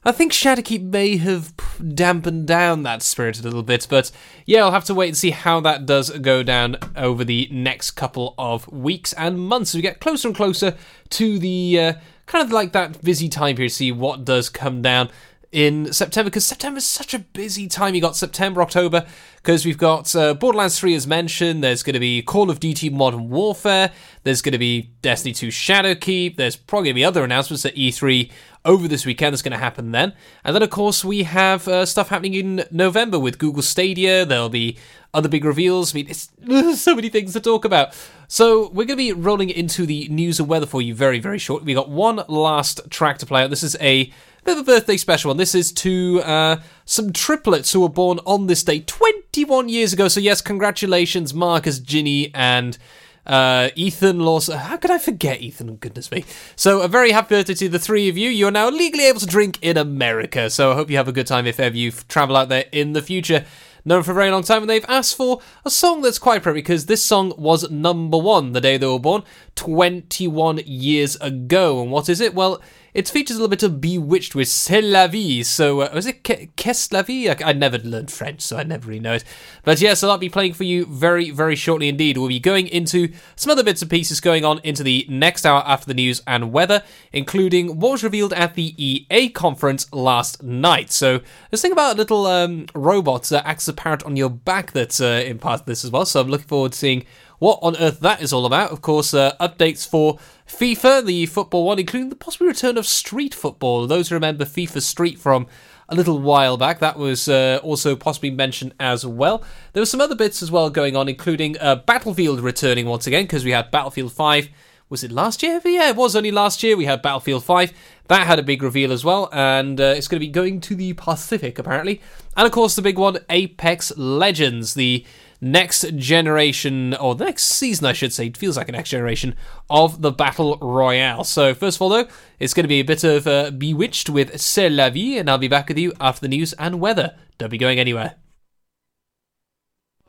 I 0.05 0.11
think 0.11 0.33
Shadowkeep 0.33 0.83
may 0.83 1.15
have 1.15 1.53
dampened 1.95 2.45
down 2.45 2.83
that 2.83 3.01
spirit 3.01 3.39
a 3.39 3.43
little 3.43 3.63
bit, 3.63 3.87
but 3.89 4.11
yeah, 4.45 4.63
I'll 4.63 4.71
have 4.71 4.83
to 4.85 4.93
wait 4.93 5.07
and 5.07 5.17
see 5.17 5.31
how 5.31 5.61
that 5.61 5.85
does 5.85 6.09
go 6.09 6.43
down 6.43 6.75
over 6.97 7.23
the 7.23 7.47
next 7.51 7.91
couple 7.91 8.35
of 8.37 8.67
weeks 8.67 9.13
and 9.13 9.39
months 9.39 9.71
as 9.71 9.75
we 9.77 9.81
get 9.81 10.01
closer 10.01 10.27
and 10.27 10.35
closer 10.35 10.75
to 11.11 11.39
the 11.39 11.79
uh, 11.79 11.93
kind 12.25 12.45
of 12.45 12.51
like 12.51 12.73
that 12.73 13.01
busy 13.01 13.29
time 13.29 13.55
period, 13.55 13.71
see 13.71 13.93
what 13.93 14.25
does 14.25 14.49
come 14.49 14.81
down 14.81 15.09
in 15.53 15.93
September 15.93 16.29
because 16.29 16.45
September 16.45 16.79
is 16.79 16.85
such 16.85 17.13
a 17.13 17.19
busy 17.19 17.67
time. 17.67 17.93
You 17.93 18.01
got 18.01 18.15
September, 18.15 18.61
October 18.61 19.05
because 19.37 19.65
we've 19.65 19.77
got 19.77 20.13
uh, 20.15 20.33
Borderlands 20.33 20.79
3 20.79 20.95
as 20.95 21.05
mentioned. 21.05 21.63
There's 21.63 21.83
going 21.83 21.93
to 21.93 21.99
be 21.99 22.23
Call 22.23 22.49
of 22.49 22.59
Duty 22.59 22.89
Modern 22.89 23.29
Warfare. 23.29 23.91
There's 24.23 24.41
going 24.41 24.53
to 24.53 24.57
be 24.57 24.89
Destiny 25.03 25.31
2 25.31 25.49
Shadowkeep. 25.49 26.37
There's 26.37 26.55
probably 26.55 26.87
going 26.87 26.95
to 26.95 26.99
be 26.99 27.05
other 27.05 27.23
announcements 27.23 27.65
at 27.65 27.75
E3 27.75 28.31
over 28.65 28.87
this 28.87 29.05
weekend 29.05 29.33
that's 29.33 29.43
going 29.43 29.51
to 29.51 29.57
happen 29.57 29.91
then. 29.91 30.13
And 30.43 30.55
then, 30.55 30.63
of 30.63 30.71
course, 30.71 31.05
we 31.05 31.23
have 31.23 31.67
uh, 31.67 31.85
stuff 31.85 32.09
happening 32.09 32.33
in 32.33 32.65
November 32.71 33.19
with 33.19 33.37
Google 33.37 33.61
Stadia. 33.61 34.25
There'll 34.25 34.49
be 34.49 34.77
other 35.13 35.29
big 35.29 35.45
reveals. 35.45 35.93
I 35.93 35.97
mean, 35.97 36.11
there's 36.39 36.81
so 36.81 36.95
many 36.95 37.09
things 37.09 37.33
to 37.33 37.39
talk 37.39 37.63
about. 37.63 37.95
So 38.27 38.69
we're 38.69 38.85
going 38.85 38.87
to 38.87 38.95
be 38.95 39.13
rolling 39.13 39.51
into 39.51 39.85
the 39.85 40.07
news 40.07 40.39
and 40.39 40.49
weather 40.49 40.65
for 40.65 40.81
you 40.81 40.95
very, 40.95 41.19
very 41.19 41.37
shortly. 41.37 41.67
We 41.67 41.73
got 41.75 41.89
one 41.89 42.23
last 42.27 42.81
track 42.89 43.19
to 43.19 43.27
play 43.27 43.43
out. 43.43 43.51
This 43.51 43.61
is 43.61 43.77
a 43.79 44.11
bit 44.43 44.57
of 44.57 44.67
a 44.67 44.71
birthday 44.71 44.97
special 44.97 45.29
one. 45.29 45.37
This 45.37 45.55
is 45.55 45.71
to 45.73 46.21
uh, 46.23 46.57
some 46.85 47.13
triplets 47.13 47.71
who 47.71 47.79
were 47.79 47.89
born 47.89 48.19
on 48.25 48.47
this 48.47 48.63
day 48.63 48.81
21 48.81 49.69
years 49.69 49.93
ago. 49.93 50.07
So 50.07 50.19
yes, 50.19 50.41
congratulations, 50.41 51.33
Marcus, 51.33 51.79
Ginny, 51.79 52.31
and 52.33 52.77
uh, 53.25 53.69
Ethan 53.75 54.19
Lawson. 54.19 54.57
How 54.57 54.77
could 54.77 54.91
I 54.91 54.97
forget 54.97 55.41
Ethan? 55.41 55.75
Goodness 55.77 56.11
me. 56.11 56.25
So, 56.55 56.81
a 56.81 56.87
very 56.87 57.11
happy 57.11 57.35
birthday 57.35 57.53
to 57.53 57.69
the 57.69 57.79
three 57.79 58.09
of 58.09 58.17
you. 58.17 58.29
You 58.29 58.47
are 58.47 58.51
now 58.51 58.69
legally 58.69 59.05
able 59.05 59.21
to 59.21 59.25
drink 59.25 59.59
in 59.61 59.77
America. 59.77 60.49
So, 60.49 60.71
I 60.71 60.75
hope 60.75 60.89
you 60.89 60.97
have 60.97 61.07
a 61.07 61.13
good 61.13 61.27
time 61.27 61.47
if 61.47 61.59
ever 61.59 61.75
you 61.75 61.91
travel 61.91 62.35
out 62.35 62.49
there 62.49 62.65
in 62.71 62.93
the 62.93 63.01
future. 63.01 63.45
Known 63.85 64.03
for 64.03 64.11
a 64.11 64.15
very 64.15 64.31
long 64.31 64.43
time, 64.43 64.63
and 64.63 64.69
they've 64.69 64.85
asked 64.87 65.17
for 65.17 65.41
a 65.65 65.69
song 65.69 66.01
that's 66.01 66.17
quite 66.17 66.37
appropriate 66.37 66.63
because 66.63 66.85
this 66.85 67.03
song 67.03 67.33
was 67.37 67.69
number 67.69 68.17
one 68.17 68.53
the 68.53 68.61
day 68.61 68.77
they 68.77 68.87
were 68.87 68.97
born, 68.97 69.23
21 69.55 70.61
years 70.65 71.17
ago. 71.17 71.81
And 71.81 71.91
what 71.91 72.07
is 72.07 72.21
it? 72.21 72.33
Well, 72.33 72.61
it 72.93 73.09
features 73.09 73.37
a 73.37 73.39
little 73.39 73.49
bit 73.49 73.63
of 73.63 73.81
B*Witched 73.81 74.35
with 74.35 74.47
C'est 74.47 74.81
la 74.81 75.07
vie. 75.07 75.43
So, 75.43 75.81
uh, 75.81 75.89
was 75.93 76.05
it 76.05 76.23
Qu'est 76.23 76.93
la 76.93 77.01
vie? 77.01 77.29
I, 77.29 77.37
I 77.43 77.53
never 77.53 77.77
learned 77.79 78.11
French, 78.11 78.41
so 78.41 78.57
I 78.57 78.63
never 78.63 78.87
really 78.87 78.99
know 78.99 79.13
it. 79.13 79.23
But 79.63 79.81
yeah, 79.81 79.93
so 79.93 80.09
I'll 80.09 80.17
be 80.17 80.29
playing 80.29 80.53
for 80.53 80.63
you 80.63 80.85
very, 80.85 81.29
very 81.31 81.55
shortly 81.55 81.89
indeed. 81.89 82.17
We'll 82.17 82.27
be 82.27 82.39
going 82.39 82.67
into 82.67 83.11
some 83.35 83.51
other 83.51 83.63
bits 83.63 83.81
and 83.81 83.89
pieces 83.89 84.19
going 84.19 84.45
on 84.45 84.59
into 84.63 84.83
the 84.83 85.05
next 85.09 85.45
hour 85.45 85.63
after 85.65 85.87
the 85.87 85.93
news 85.93 86.21
and 86.27 86.51
weather, 86.51 86.83
including 87.11 87.79
what 87.79 87.93
was 87.93 88.03
revealed 88.03 88.33
at 88.33 88.55
the 88.55 88.73
EA 88.77 89.29
conference 89.29 89.91
last 89.91 90.43
night. 90.43 90.91
So, 90.91 91.21
let's 91.51 91.61
think 91.61 91.73
about 91.73 91.95
a 91.95 91.97
little 91.97 92.27
um, 92.27 92.67
robot 92.75 93.23
that 93.25 93.47
acts 93.47 93.67
as 93.67 93.73
a 93.73 93.73
parrot 93.73 94.03
on 94.03 94.15
your 94.15 94.29
back 94.29 94.71
that's 94.71 95.01
uh, 95.01 95.23
in 95.25 95.39
part 95.39 95.61
of 95.61 95.65
this 95.65 95.83
as 95.83 95.91
well. 95.91 96.05
So, 96.05 96.21
I'm 96.21 96.29
looking 96.29 96.47
forward 96.47 96.73
to 96.73 96.77
seeing 96.77 97.05
what 97.43 97.59
on 97.61 97.75
earth 97.75 97.99
that 97.99 98.21
is 98.21 98.31
all 98.31 98.45
about. 98.45 98.71
Of 98.71 98.81
course, 98.81 99.13
uh, 99.13 99.35
updates 99.37 99.85
for 99.85 100.17
FIFA, 100.47 101.05
the 101.05 101.25
football 101.25 101.65
one, 101.65 101.77
including 101.77 102.07
the 102.07 102.15
possible 102.15 102.47
return 102.47 102.77
of 102.77 102.87
street 102.87 103.35
football. 103.35 103.85
Those 103.85 104.07
who 104.07 104.15
remember 104.15 104.45
FIFA 104.45 104.81
Street 104.81 105.19
from 105.19 105.47
a 105.89 105.95
little 105.95 106.19
while 106.19 106.55
back, 106.55 106.79
that 106.79 106.97
was 106.97 107.27
uh, 107.27 107.59
also 107.61 107.97
possibly 107.97 108.31
mentioned 108.31 108.73
as 108.79 109.05
well. 109.05 109.43
There 109.73 109.81
were 109.81 109.85
some 109.85 109.99
other 109.99 110.15
bits 110.15 110.41
as 110.41 110.51
well 110.51 110.69
going 110.69 110.95
on, 110.95 111.09
including 111.09 111.57
uh, 111.59 111.75
Battlefield 111.75 112.39
returning 112.39 112.85
once 112.85 113.07
again, 113.07 113.25
because 113.25 113.43
we 113.43 113.51
had 113.51 113.69
Battlefield 113.71 114.13
5. 114.13 114.47
Was 114.87 115.03
it 115.03 115.11
last 115.11 115.43
year? 115.43 115.59
Yeah, 115.65 115.89
it 115.89 115.97
was 115.97 116.15
only 116.15 116.31
last 116.31 116.63
year. 116.63 116.77
We 116.77 116.85
had 116.85 117.01
Battlefield 117.01 117.43
5. 117.43 117.73
That 118.07 118.25
had 118.25 118.39
a 118.39 118.43
big 118.43 118.63
reveal 118.63 118.93
as 118.93 119.03
well, 119.03 119.27
and 119.33 119.81
uh, 119.81 119.95
it's 119.97 120.07
going 120.07 120.21
to 120.21 120.25
be 120.25 120.31
going 120.31 120.61
to 120.61 120.75
the 120.75 120.93
Pacific, 120.93 121.59
apparently. 121.59 122.01
And 122.37 122.45
of 122.45 122.53
course, 122.53 122.75
the 122.75 122.81
big 122.81 122.97
one 122.97 123.17
Apex 123.29 123.97
Legends, 123.97 124.75
the 124.75 125.05
next 125.43 125.95
generation, 125.97 126.93
or 126.95 127.15
the 127.15 127.25
next 127.25 127.43
season, 127.45 127.85
I 127.85 127.93
should 127.93 128.13
say, 128.13 128.27
it 128.27 128.37
feels 128.37 128.57
like 128.57 128.69
a 128.69 128.71
next 128.71 128.89
generation 128.89 129.35
of 129.69 130.01
the 130.01 130.11
Battle 130.11 130.57
Royale. 130.57 131.23
So, 131.23 131.53
first 131.53 131.77
of 131.77 131.81
all, 131.81 131.89
though, 131.89 132.07
it's 132.39 132.53
going 132.53 132.63
to 132.63 132.69
be 132.69 132.79
a 132.79 132.83
bit 132.83 133.03
of 133.03 133.27
uh, 133.27 133.51
B*Witched 133.51 134.09
with 134.09 134.39
C'est 134.39 134.69
la 134.69 134.89
vie, 134.89 135.17
and 135.17 135.29
I'll 135.29 135.37
be 135.37 135.47
back 135.47 135.67
with 135.67 135.77
you 135.77 135.93
after 135.99 136.21
the 136.21 136.29
news 136.29 136.53
and 136.53 136.79
weather. 136.79 137.15
Don't 137.37 137.49
be 137.49 137.57
going 137.57 137.79
anywhere. 137.79 138.15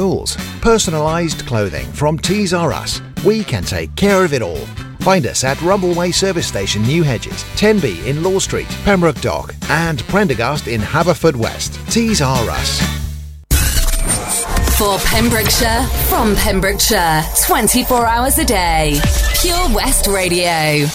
Personalised 0.00 1.46
clothing 1.46 1.86
from 1.92 2.18
Tees 2.18 2.54
R 2.54 2.72
Us. 2.72 3.02
We 3.24 3.44
can 3.44 3.62
take 3.62 3.94
care 3.96 4.24
of 4.24 4.32
it 4.32 4.42
all. 4.42 4.66
Find 5.00 5.26
us 5.26 5.44
at 5.44 5.56
Rumbleway 5.58 6.14
Service 6.14 6.46
Station, 6.46 6.82
New 6.82 7.02
Hedges, 7.02 7.44
Tenby 7.56 8.08
in 8.08 8.22
Law 8.22 8.38
Street, 8.38 8.68
Pembroke 8.84 9.20
Dock, 9.20 9.54
and 9.68 10.02
Prendergast 10.04 10.68
in 10.68 10.80
Haverfordwest. 10.80 11.90
Tees 11.90 12.20
R 12.22 12.50
Us. 12.50 12.80
For 14.78 14.98
Pembrokeshire, 15.10 15.86
from 16.08 16.34
Pembrokeshire, 16.36 17.22
24 17.46 18.06
hours 18.06 18.38
a 18.38 18.44
day. 18.44 18.98
Pure 19.40 19.74
West 19.74 20.06
Radio. 20.06 20.90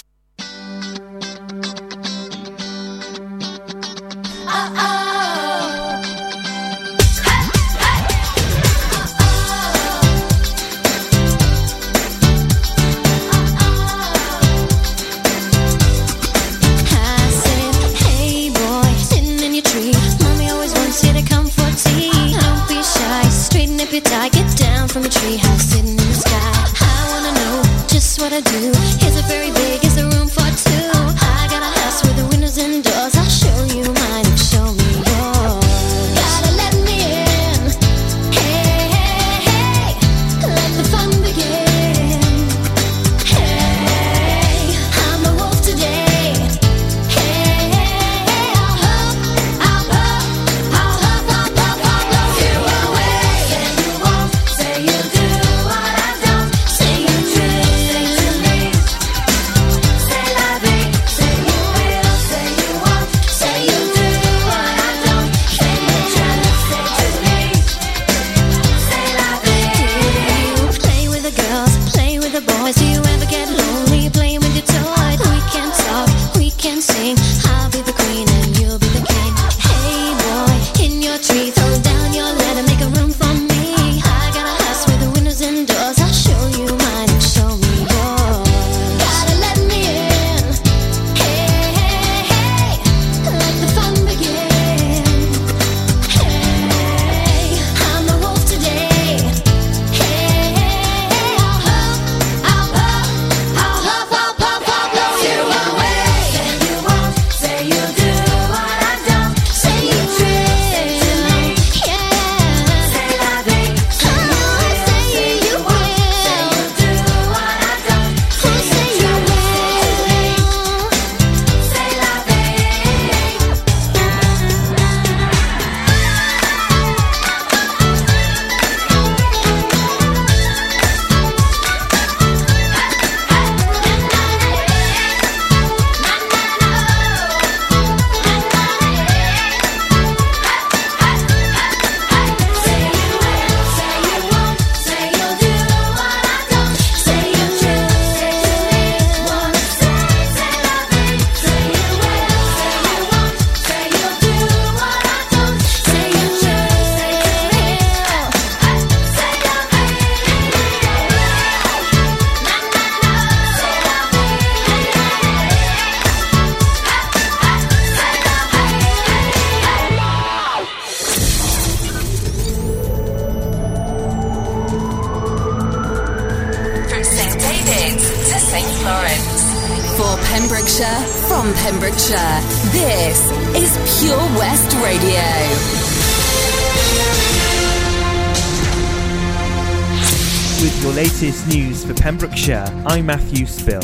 I'm 192.88 193.06
Matthew 193.06 193.46
Spill. 193.46 193.82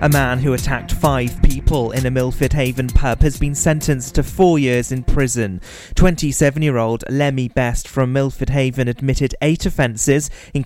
A 0.00 0.08
man 0.08 0.38
who 0.38 0.54
attacked 0.54 0.92
five 0.92 1.42
people 1.42 1.92
in 1.92 2.06
a 2.06 2.10
Milford 2.10 2.54
Haven 2.54 2.88
pub 2.88 3.20
has 3.20 3.38
been 3.38 3.54
sentenced 3.54 4.14
to 4.14 4.22
four 4.22 4.58
years 4.58 4.90
in 4.90 5.02
prison. 5.04 5.60
27 5.94 6.62
year 6.62 6.78
old 6.78 7.04
Lemmy 7.10 7.48
Best 7.48 7.86
from 7.86 8.14
Milford 8.14 8.48
Haven 8.48 8.88
admitted 8.88 9.34
eight 9.42 9.66
offences, 9.66 10.30
including 10.54 10.64